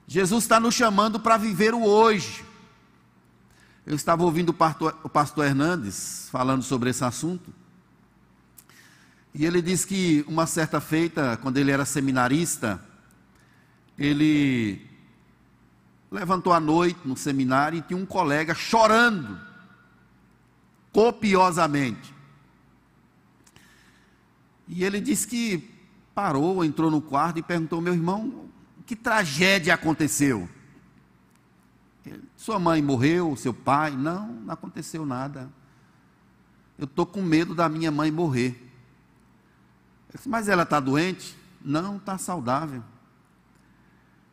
[0.07, 2.43] Jesus está nos chamando para viver o hoje.
[3.85, 7.53] Eu estava ouvindo o pastor, o pastor Hernandes falando sobre esse assunto.
[9.33, 12.83] E ele disse que uma certa feita, quando ele era seminarista,
[13.97, 14.87] ele
[16.13, 19.39] levantou à noite no seminário e tinha um colega chorando
[20.91, 22.13] copiosamente.
[24.67, 25.71] E ele disse que
[26.13, 28.47] parou, entrou no quarto e perguntou: Meu irmão,
[28.85, 30.47] que tragédia aconteceu?
[32.37, 33.91] Sua mãe morreu, seu pai?
[33.91, 35.49] Não, não aconteceu nada.
[36.77, 38.71] Eu estou com medo da minha mãe morrer.
[40.13, 41.35] Disse, Mas ela está doente?
[41.63, 42.83] Não, está saudável.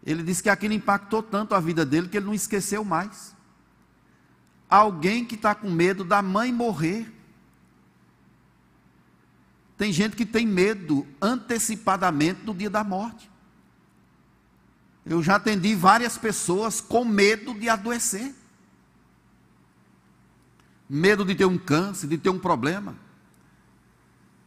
[0.05, 3.36] Ele disse que aquilo impactou tanto a vida dele que ele não esqueceu mais.
[4.68, 7.12] Alguém que está com medo da mãe morrer.
[9.76, 13.30] Tem gente que tem medo antecipadamente do dia da morte.
[15.05, 18.34] Eu já atendi várias pessoas com medo de adoecer.
[20.88, 22.94] Medo de ter um câncer, de ter um problema.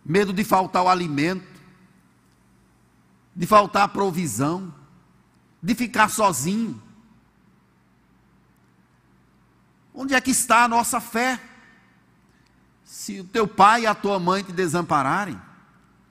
[0.06, 1.62] Medo de faltar o alimento.
[3.36, 4.74] De faltar a provisão
[5.64, 6.84] de ficar sozinho.
[9.93, 11.41] Onde é que está a nossa fé?
[12.84, 15.39] Se o teu pai e a tua mãe te desampararem,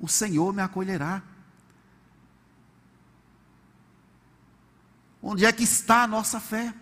[0.01, 1.23] o Senhor me acolherá.
[5.23, 6.75] Onde é que está a nossa fé?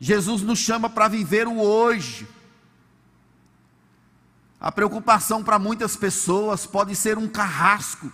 [0.00, 2.26] Jesus nos chama para viver o hoje.
[4.58, 8.12] A preocupação para muitas pessoas pode ser um carrasco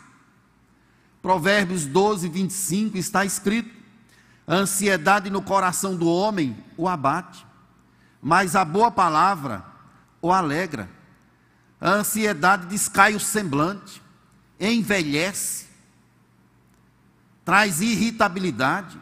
[1.26, 3.68] Provérbios 12, 25 está escrito:
[4.46, 7.44] a ansiedade no coração do homem o abate,
[8.22, 9.64] mas a boa palavra
[10.22, 10.88] o alegra.
[11.80, 14.00] A ansiedade descai o semblante,
[14.60, 15.66] envelhece,
[17.44, 18.96] traz irritabilidade.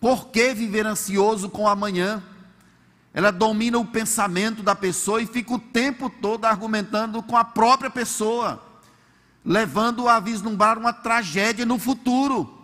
[0.00, 2.20] Por que viver ansioso com amanhã?
[3.12, 7.88] Ela domina o pensamento da pessoa e fica o tempo todo argumentando com a própria
[7.88, 8.63] pessoa
[9.44, 12.62] levando-o a vislumbrar uma tragédia no futuro.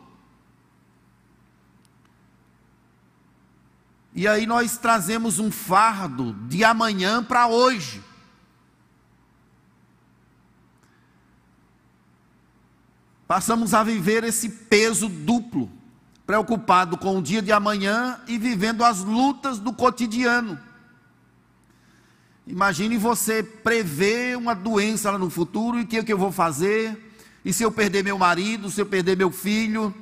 [4.14, 8.02] E aí nós trazemos um fardo de amanhã para hoje.
[13.26, 15.70] Passamos a viver esse peso duplo,
[16.26, 20.69] preocupado com o dia de amanhã e vivendo as lutas do cotidiano.
[22.46, 26.32] Imagine você prever uma doença lá no futuro e o que, é que eu vou
[26.32, 26.98] fazer?
[27.44, 29.94] E se eu perder meu marido, se eu perder meu filho?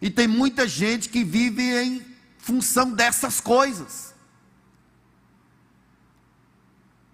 [0.00, 2.04] E tem muita gente que vive em
[2.38, 4.14] função dessas coisas.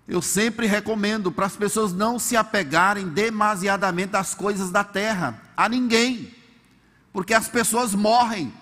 [0.06, 5.68] Eu sempre recomendo para as pessoas não se apegarem demasiadamente às coisas da terra, a
[5.68, 6.34] ninguém,
[7.12, 8.52] porque as pessoas morrem.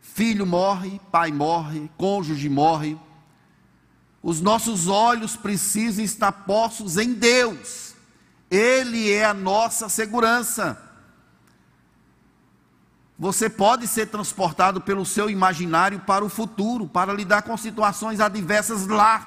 [0.00, 2.96] Filho morre, pai morre, cônjuge morre
[4.22, 7.94] os nossos olhos precisam estar postos em Deus.
[8.50, 10.78] Ele é a nossa segurança.
[13.18, 18.86] Você pode ser transportado pelo seu imaginário para o futuro, para lidar com situações adversas
[18.86, 19.26] lá.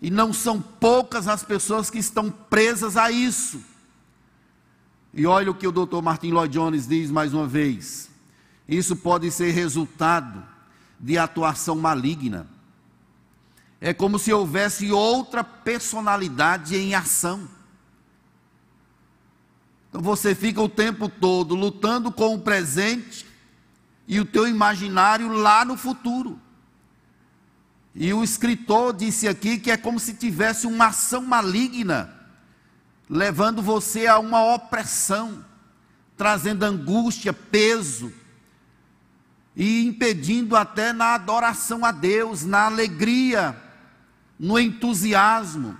[0.00, 3.60] E não são poucas as pessoas que estão presas a isso.
[5.12, 6.00] E olha o que o Dr.
[6.02, 8.08] Martin Lloyd Jones diz mais uma vez.
[8.68, 10.57] Isso pode ser resultado
[10.98, 12.46] de atuação maligna.
[13.80, 17.48] É como se houvesse outra personalidade em ação.
[19.88, 23.26] Então você fica o tempo todo lutando com o presente
[24.06, 26.40] e o teu imaginário lá no futuro.
[27.94, 32.14] E o escritor disse aqui que é como se tivesse uma ação maligna,
[33.08, 35.44] levando você a uma opressão,
[36.16, 38.12] trazendo angústia, peso,
[39.58, 43.60] e impedindo até na adoração a Deus, na alegria,
[44.38, 45.76] no entusiasmo,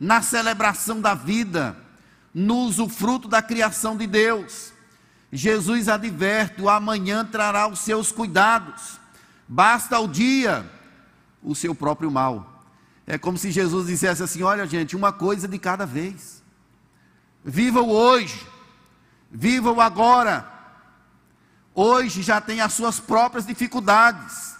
[0.00, 1.76] na celebração da vida,
[2.34, 4.72] no usufruto da criação de Deus.
[5.30, 8.98] Jesus adverte: o amanhã trará os seus cuidados,
[9.46, 10.68] basta o dia
[11.40, 12.64] o seu próprio mal.
[13.06, 16.42] É como se Jesus dissesse assim: olha, gente, uma coisa de cada vez.
[17.44, 18.44] Viva o hoje,
[19.30, 20.59] viva o agora,
[21.74, 24.56] hoje já tem as suas próprias dificuldades.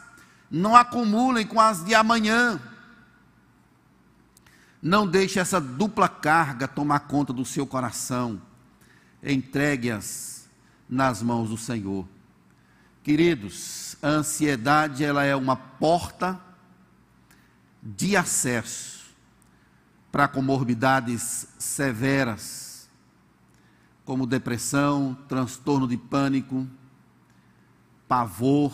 [0.51, 2.61] Não acumulem com as de amanhã.
[4.83, 8.41] Não deixe essa dupla carga tomar conta do seu coração.
[9.23, 10.49] Entregue-as
[10.89, 12.07] nas mãos do Senhor.
[13.03, 16.41] Queridos, a ansiedade ela é uma porta
[17.83, 19.01] de acesso
[20.11, 22.91] para comorbidades severas,
[24.05, 26.67] como depressão, transtorno de pânico,
[28.11, 28.73] pavor,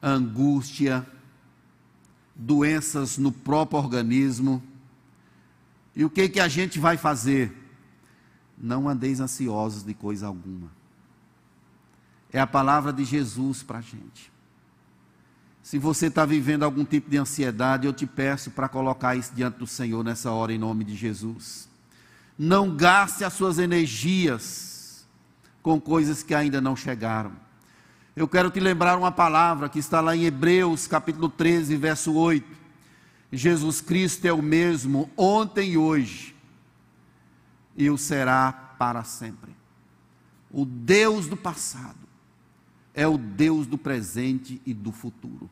[0.00, 1.04] angústia,
[2.36, 4.62] doenças no próprio organismo.
[5.96, 7.52] E o que que a gente vai fazer?
[8.56, 10.70] Não andeis ansiosos de coisa alguma.
[12.32, 14.30] É a palavra de Jesus para a gente.
[15.64, 19.58] Se você está vivendo algum tipo de ansiedade, eu te peço para colocar isso diante
[19.58, 21.68] do Senhor nessa hora, em nome de Jesus.
[22.38, 24.73] Não gaste as suas energias
[25.64, 27.32] com coisas que ainda não chegaram.
[28.14, 32.46] Eu quero te lembrar uma palavra que está lá em Hebreus, capítulo 13, verso 8.
[33.32, 36.36] Jesus Cristo é o mesmo ontem e hoje,
[37.74, 39.56] e o será para sempre.
[40.52, 42.06] O Deus do passado
[42.92, 45.48] é o Deus do presente e do futuro.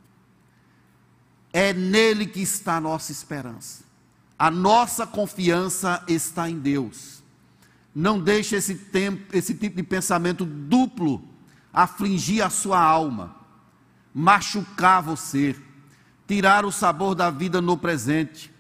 [1.55, 3.83] É nele que está a nossa esperança.
[4.39, 7.22] A nossa confiança está em Deus.
[7.95, 11.23] Não deixe esse, tempo, esse tipo de pensamento duplo
[11.73, 13.35] afligir a sua alma,
[14.15, 15.57] machucar você,
[16.27, 18.53] tirar o sabor da vida no presente.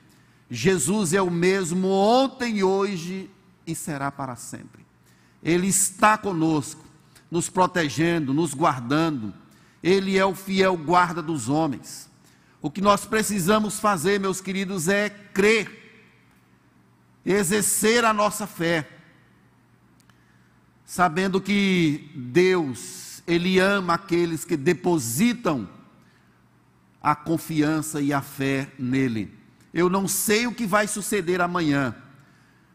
[0.51, 3.31] Jesus é o mesmo ontem hoje
[3.67, 4.85] e será para sempre.
[5.43, 6.85] Ele está conosco
[7.31, 9.33] nos protegendo, nos guardando.
[9.83, 12.11] Ele é o fiel guarda dos homens.
[12.61, 16.05] O que nós precisamos fazer, meus queridos, é crer,
[17.25, 18.89] exercer a nossa fé,
[20.93, 25.67] sabendo que Deus, Ele ama aqueles que depositam
[27.03, 29.33] a confiança e a fé nele.
[29.73, 31.97] Eu não sei o que vai suceder amanhã,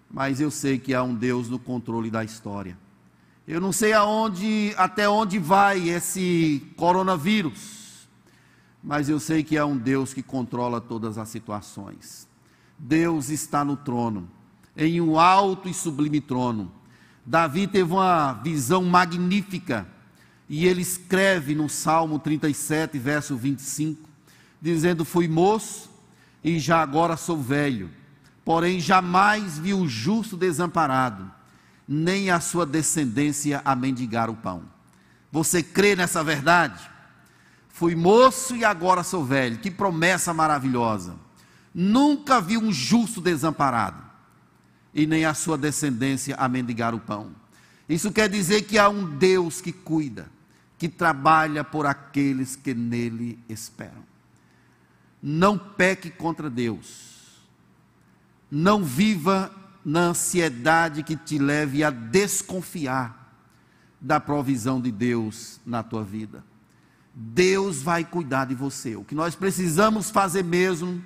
[0.09, 2.76] mas eu sei que há um Deus no controle da história.
[3.47, 8.09] Eu não sei aonde, até onde vai esse coronavírus,
[8.84, 12.28] mas eu sei que há um Deus que controla todas as situações.
[12.80, 14.28] Deus está no trono,
[14.76, 16.76] em um alto e sublime trono.
[17.28, 19.88] Davi teve uma visão magnífica
[20.49, 24.09] e ele escreve no Salmo 37, verso 25,
[24.59, 25.91] dizendo: Fui moço
[26.43, 27.91] e já agora sou velho,
[28.43, 31.38] porém jamais vi o justo desamparado
[31.88, 34.63] nem a sua descendência a mendigar o pão.
[35.32, 36.89] Você crê nessa verdade?
[37.69, 39.59] Fui moço e agora sou velho.
[39.59, 41.15] Que promessa maravilhosa.
[41.73, 44.03] Nunca vi um justo desamparado,
[44.94, 47.32] e nem a sua descendência a mendigar o pão.
[47.88, 50.30] Isso quer dizer que há um Deus que cuida,
[50.78, 54.06] que trabalha por aqueles que nele esperam.
[55.22, 57.08] Não peque contra Deus.
[58.50, 59.52] Não viva
[59.84, 63.18] na ansiedade que te leve a desconfiar
[64.00, 66.44] da provisão de Deus na tua vida.
[67.14, 68.96] Deus vai cuidar de você.
[68.96, 71.02] O que nós precisamos fazer mesmo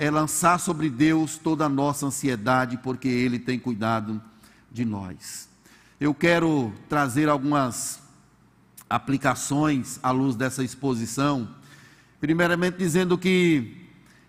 [0.00, 4.18] é lançar sobre Deus toda a nossa ansiedade, porque Ele tem cuidado
[4.72, 5.46] de nós.
[6.00, 8.00] Eu quero trazer algumas
[8.88, 11.46] aplicações à luz dessa exposição.
[12.18, 13.76] Primeiramente, dizendo que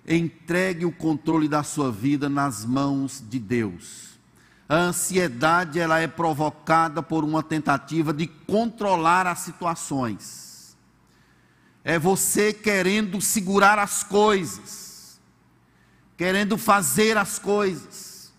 [0.06, 4.20] entregue o controle da sua vida nas mãos de Deus.
[4.68, 10.76] A ansiedade ela é provocada por uma tentativa de controlar as situações.
[11.82, 14.91] É você querendo segurar as coisas,
[16.22, 18.32] querendo fazer as coisas.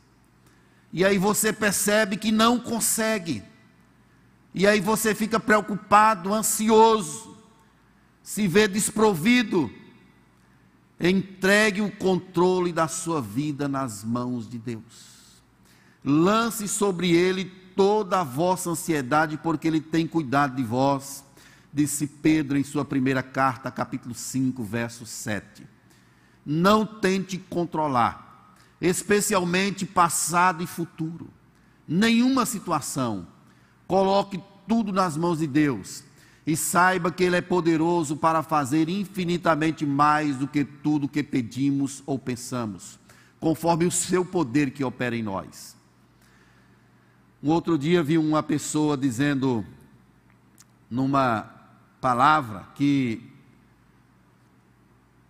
[0.92, 3.42] E aí você percebe que não consegue.
[4.54, 7.36] E aí você fica preocupado, ansioso,
[8.22, 9.68] se vê desprovido
[11.00, 15.42] Entregue o controle da sua vida nas mãos de Deus.
[16.04, 21.24] Lance sobre ele toda a vossa ansiedade, porque ele tem cuidado de vós,
[21.72, 25.66] disse Pedro em sua primeira carta, capítulo 5, verso 7.
[26.45, 31.28] Não tente controlar, especialmente passado e futuro.
[31.86, 33.26] Nenhuma situação.
[33.86, 36.05] Coloque tudo nas mãos de Deus
[36.47, 42.03] e saiba que Ele é poderoso para fazer infinitamente mais do que tudo que pedimos
[42.05, 42.99] ou pensamos,
[43.38, 45.76] conforme o seu poder que opera em nós.
[47.43, 49.64] Um outro dia vi uma pessoa dizendo,
[50.88, 51.51] numa
[52.01, 53.31] palavra, que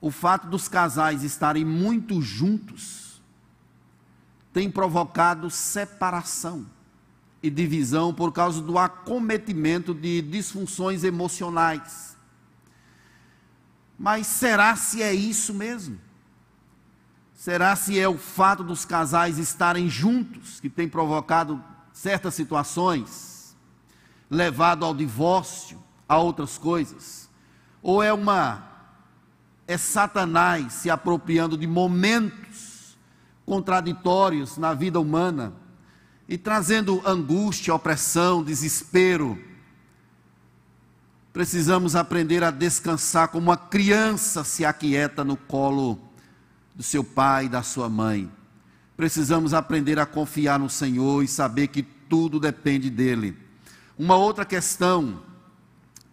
[0.02, 3.22] o fato dos casais estarem muito juntos
[4.52, 6.66] tem provocado separação
[7.42, 12.14] e divisão por causa do acometimento de disfunções emocionais.
[13.98, 15.98] Mas será se é isso mesmo?
[17.34, 23.32] Será se é o fato dos casais estarem juntos que tem provocado certas situações?
[24.32, 25.78] levado ao divórcio,
[26.08, 27.28] a outras coisas,
[27.82, 28.66] ou é uma
[29.72, 32.96] é Satanás se apropriando de momentos
[33.44, 35.52] contraditórios na vida humana
[36.28, 39.38] e trazendo angústia, opressão, desespero.
[41.32, 45.98] Precisamos aprender a descansar como uma criança se aquieta no colo
[46.74, 48.30] do seu pai e da sua mãe.
[48.96, 53.36] Precisamos aprender a confiar no Senhor e saber que tudo depende dele.
[53.98, 55.22] Uma outra questão,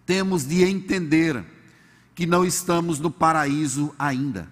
[0.06, 1.59] temos de entender
[2.20, 4.46] que não estamos no paraíso ainda.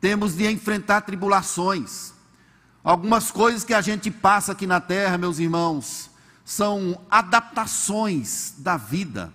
[0.00, 2.14] Temos de enfrentar tribulações.
[2.82, 6.08] Algumas coisas que a gente passa aqui na terra, meus irmãos,
[6.46, 9.30] são adaptações da vida,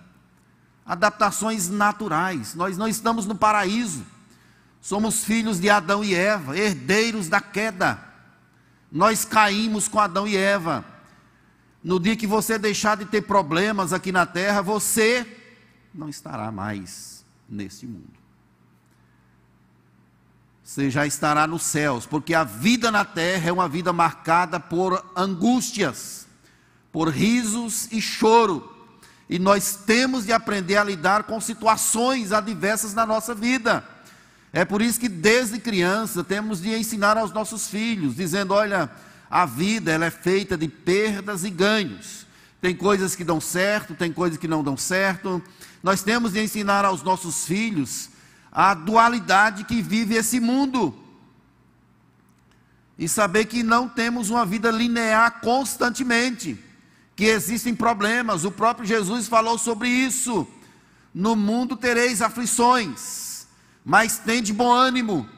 [0.84, 2.56] adaptações naturais.
[2.56, 4.04] Nós não estamos no paraíso.
[4.80, 8.02] Somos filhos de Adão e Eva, herdeiros da queda.
[8.90, 10.84] Nós caímos com Adão e Eva.
[11.84, 15.38] No dia que você deixar de ter problemas aqui na terra, você
[15.94, 18.22] não estará mais nesse mundo.
[20.64, 25.04] Você já estará nos céus, porque a vida na terra é uma vida marcada por
[25.14, 26.26] angústias,
[26.90, 28.70] por risos e choro.
[29.28, 33.84] E nós temos de aprender a lidar com situações adversas na nossa vida.
[34.52, 38.90] É por isso que desde criança temos de ensinar aos nossos filhos, dizendo: olha,
[39.30, 42.26] a vida ela é feita de perdas e ganhos.
[42.62, 45.42] Tem coisas que dão certo, tem coisas que não dão certo.
[45.82, 48.08] Nós temos de ensinar aos nossos filhos
[48.50, 50.96] a dualidade que vive esse mundo.
[52.98, 56.58] E saber que não temos uma vida linear constantemente,
[57.14, 58.44] que existem problemas.
[58.44, 60.48] O próprio Jesus falou sobre isso.
[61.14, 63.32] No mundo tereis aflições
[63.84, 65.28] mas tem de bom ânimo.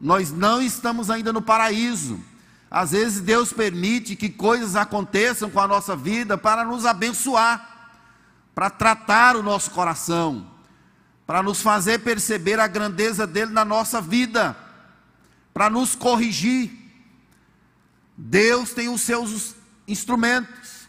[0.00, 2.20] Nós não estamos ainda no paraíso.
[2.74, 7.92] Às vezes Deus permite que coisas aconteçam com a nossa vida para nos abençoar,
[8.52, 10.50] para tratar o nosso coração,
[11.24, 14.56] para nos fazer perceber a grandeza dele na nossa vida,
[15.52, 16.68] para nos corrigir.
[18.18, 19.54] Deus tem os seus
[19.86, 20.88] instrumentos,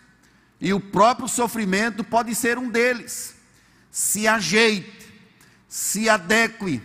[0.59, 3.35] e o próprio sofrimento pode ser um deles.
[3.91, 5.05] Se ajeite
[5.67, 6.81] se adeque,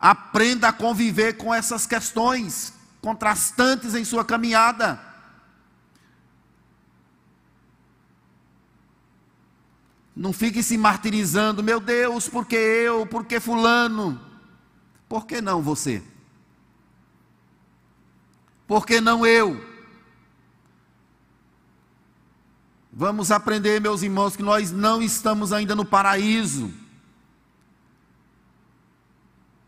[0.00, 2.72] aprenda a conviver com essas questões
[3.02, 4.98] contrastantes em sua caminhada.
[10.14, 14.20] Não fique se martirizando, meu Deus, porque eu, porque fulano.
[15.08, 16.02] Por que não você?
[18.66, 19.72] Por que não eu?
[22.92, 26.72] Vamos aprender, meus irmãos, que nós não estamos ainda no paraíso.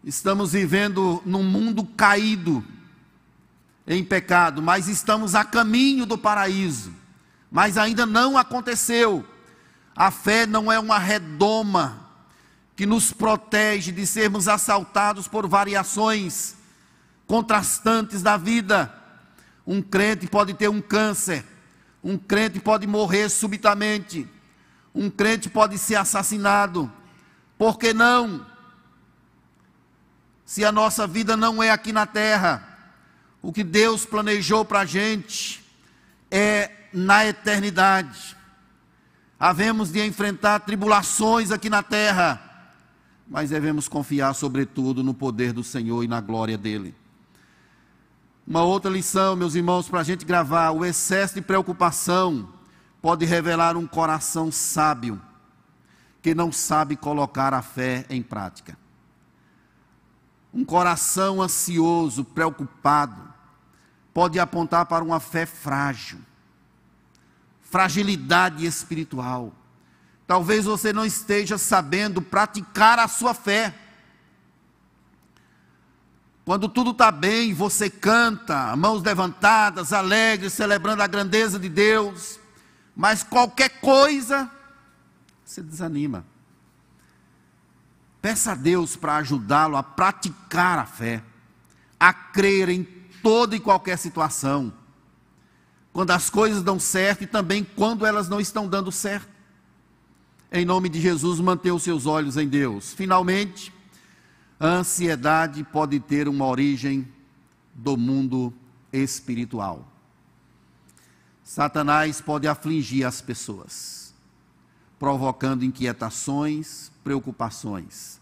[0.05, 2.65] Estamos vivendo num mundo caído
[3.87, 6.93] em pecado, mas estamos a caminho do paraíso.
[7.51, 9.25] Mas ainda não aconteceu.
[9.95, 12.09] A fé não é uma redoma
[12.75, 16.57] que nos protege de sermos assaltados por variações
[17.27, 18.93] contrastantes da vida.
[19.67, 21.45] Um crente pode ter um câncer,
[22.03, 24.29] um crente pode morrer subitamente,
[24.95, 26.91] um crente pode ser assassinado.
[27.57, 28.45] Por que não?
[30.45, 32.74] se a nossa vida não é aqui na terra,
[33.45, 35.63] o que Deus planejou para a gente
[36.31, 38.35] é na eternidade.
[39.39, 42.41] Havemos de enfrentar tribulações aqui na terra,
[43.29, 46.95] mas devemos confiar, sobretudo, no poder do Senhor e na glória dEle.
[48.47, 52.49] Uma outra lição, meus irmãos, para a gente gravar: o excesso de preocupação
[53.03, 55.21] pode revelar um coração sábio,
[56.23, 58.75] que não sabe colocar a fé em prática.
[60.51, 63.24] Um coração ansioso, preocupado,
[64.15, 66.21] pode apontar para uma fé frágil,
[67.63, 69.53] fragilidade espiritual.
[70.25, 73.75] Talvez você não esteja sabendo praticar a sua fé.
[76.45, 82.39] Quando tudo está bem, você canta, mãos levantadas, alegre, celebrando a grandeza de Deus,
[82.95, 84.49] mas qualquer coisa,
[85.45, 86.25] você desanima.
[88.23, 91.23] Peça a Deus para ajudá-lo a praticar a fé,
[91.99, 92.94] a crer em
[93.25, 94.71] toda e qualquer situação,
[95.95, 99.33] quando as coisas dão certo e também quando elas não estão dando certo.
[100.53, 102.93] Em nome de Jesus, mantenha os seus olhos em Deus.
[102.93, 103.73] Finalmente,
[104.61, 107.09] a ansiedade pode ter uma origem
[107.73, 108.53] do mundo
[108.93, 109.89] espiritual.
[111.43, 114.15] Satanás pode afligir as pessoas,
[114.99, 118.21] provocando inquietações, preocupações.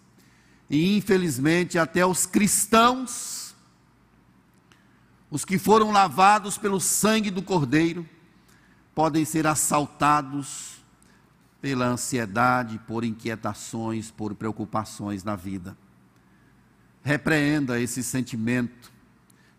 [0.70, 3.41] E infelizmente, até os cristãos,
[5.33, 8.07] os que foram lavados pelo sangue do Cordeiro,
[8.95, 10.85] podem ser assaltados
[11.59, 15.74] pela ansiedade, por inquietações, por preocupações na vida.
[17.03, 18.93] Repreenda esse sentimento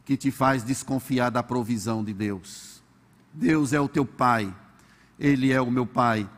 [0.06, 2.84] que te faz desconfiar da provisão de Deus.
[3.34, 4.56] Deus é o teu Pai,
[5.20, 6.30] Ele é o meu Pai,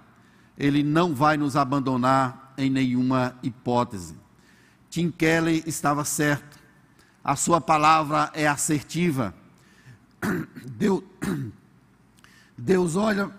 [0.58, 4.16] Ele não vai nos abandonar em nenhuma hipótese.
[4.90, 6.58] Tim Kelly estava certo,
[7.26, 9.34] a sua palavra é assertiva.
[10.64, 11.04] Deus,
[12.56, 13.32] Deus olha.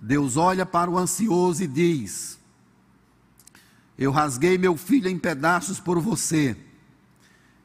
[0.00, 2.36] Deus olha para o ansioso e diz:
[3.96, 6.56] Eu rasguei meu filho em pedaços por você,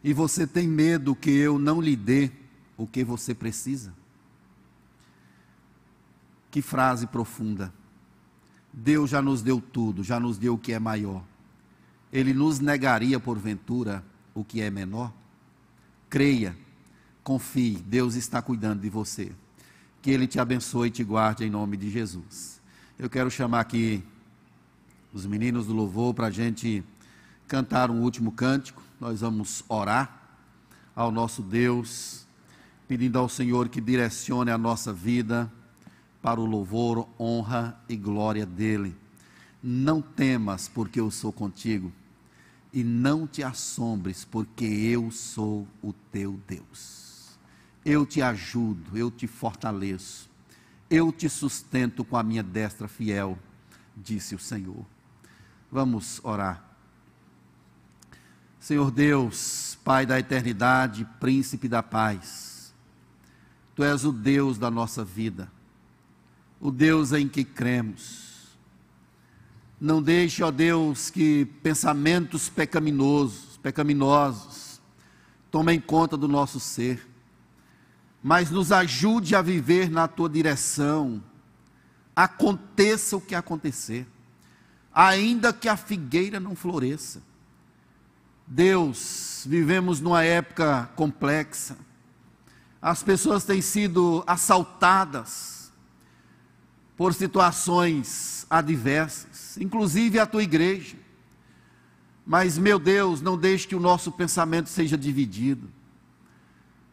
[0.03, 2.31] e você tem medo que eu não lhe dê
[2.77, 3.95] o que você precisa?
[6.51, 7.73] Que frase profunda.
[8.73, 11.23] Deus já nos deu tudo, já nos deu o que é maior.
[12.11, 14.03] Ele nos negaria, porventura,
[14.33, 15.13] o que é menor?
[16.09, 16.57] Creia,
[17.23, 19.31] confie, Deus está cuidando de você.
[20.01, 22.59] Que Ele te abençoe e te guarde em nome de Jesus.
[22.97, 24.03] Eu quero chamar aqui
[25.13, 26.83] os meninos do louvor para a gente
[27.47, 28.81] cantar um último cântico.
[28.99, 30.21] Nós vamos orar
[30.95, 32.25] ao nosso Deus,
[32.87, 35.51] pedindo ao Senhor que direcione a nossa vida
[36.23, 38.95] para o louvor, honra e glória dele.
[39.61, 41.91] Não temas, porque eu sou contigo,
[42.71, 47.37] e não te assombres, porque eu sou o teu Deus.
[47.83, 50.29] Eu te ajudo, eu te fortaleço,
[50.89, 53.37] eu te sustento com a minha destra fiel,
[53.95, 54.85] disse o Senhor.
[55.69, 56.63] Vamos orar.
[58.61, 62.73] Senhor Deus, Pai da eternidade, príncipe da paz,
[63.75, 65.51] Tu és o Deus da nossa vida
[66.63, 68.47] o Deus em que cremos.
[69.81, 74.79] Não deixe, ó Deus, que pensamentos pecaminosos, pecaminosos
[75.51, 77.05] tomem conta do nosso ser,
[78.23, 81.21] mas nos ajude a viver na tua direção,
[82.15, 84.07] aconteça o que acontecer,
[84.93, 87.21] ainda que a figueira não floresça.
[88.47, 91.75] Deus, vivemos numa época complexa,
[92.81, 95.62] as pessoas têm sido assaltadas,
[96.95, 100.95] por situações adversas, inclusive a tua igreja.
[102.25, 105.69] Mas, meu Deus, não deixe que o nosso pensamento seja dividido.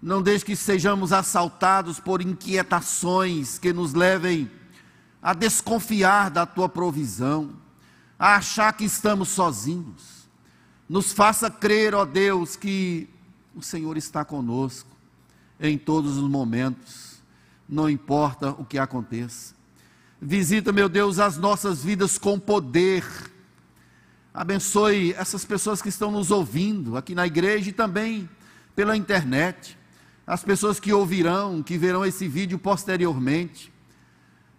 [0.02, 4.50] Não deixe que sejamos assaltados por inquietações que nos levem
[5.22, 7.54] a desconfiar da tua provisão,
[8.18, 10.28] a achar que estamos sozinhos.
[10.88, 13.08] Nos faça crer, ó Deus, que
[13.54, 14.90] o Senhor está conosco
[15.60, 17.22] em todos os momentos,
[17.68, 19.54] não importa o que aconteça.
[20.22, 23.02] Visita, meu Deus, as nossas vidas com poder.
[24.34, 28.28] Abençoe essas pessoas que estão nos ouvindo aqui na igreja e também
[28.76, 29.78] pela internet.
[30.26, 33.72] As pessoas que ouvirão, que verão esse vídeo posteriormente.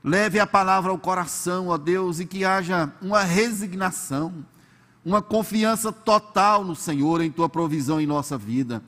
[0.03, 4.43] Leve a palavra ao coração, ó Deus, e que haja uma resignação,
[5.05, 8.81] uma confiança total no Senhor, em tua provisão em nossa vida.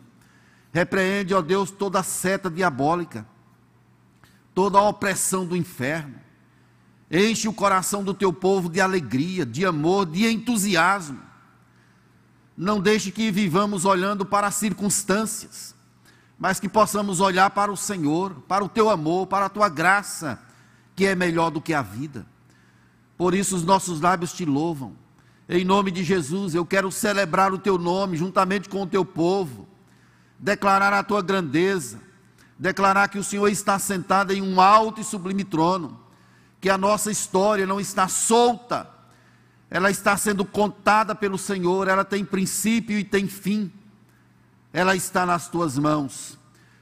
[0.74, 3.28] Repreende, ó Deus, toda a seta diabólica,
[4.56, 6.24] toda a opressão do inferno
[7.16, 11.20] Enche o coração do teu povo de alegria, de amor, de entusiasmo.
[12.58, 15.76] Não deixe que vivamos olhando para as circunstâncias,
[16.40, 20.42] mas que possamos olhar para o Senhor, para o teu amor, para a tua graça,
[20.96, 22.26] que é melhor do que a vida.
[23.16, 24.96] Por isso os nossos lábios te louvam.
[25.48, 29.68] Em nome de Jesus, eu quero celebrar o teu nome juntamente com o teu povo,
[30.40, 32.00] declarar a tua grandeza,
[32.58, 36.02] declarar que o Senhor está sentado em um alto e sublime trono
[36.64, 38.90] que a nossa história não está solta,
[39.70, 43.70] ela está sendo contada pelo Senhor, ela tem princípio e tem fim,
[44.72, 46.40] ela está nas tuas mãos.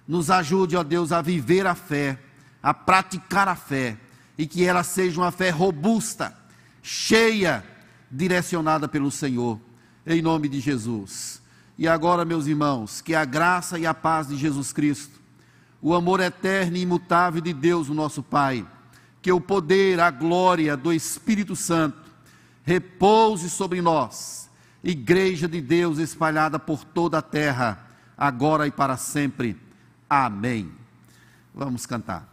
[0.07, 2.19] Nos ajude, ó Deus, a viver a fé,
[2.61, 3.97] a praticar a fé,
[4.37, 6.37] e que ela seja uma fé robusta,
[6.83, 7.65] cheia,
[8.11, 9.59] direcionada pelo Senhor,
[10.05, 11.41] em nome de Jesus.
[11.75, 15.19] E agora, meus irmãos, que a graça e a paz de Jesus Cristo,
[15.81, 18.63] o amor eterno e imutável de Deus, o nosso Pai,
[19.21, 22.01] que o poder, a glória do Espírito Santo
[22.63, 24.49] repouse sobre nós,
[24.83, 29.55] Igreja de Deus espalhada por toda a terra, agora e para sempre.
[30.09, 30.71] Amém.
[31.53, 32.30] Vamos cantar.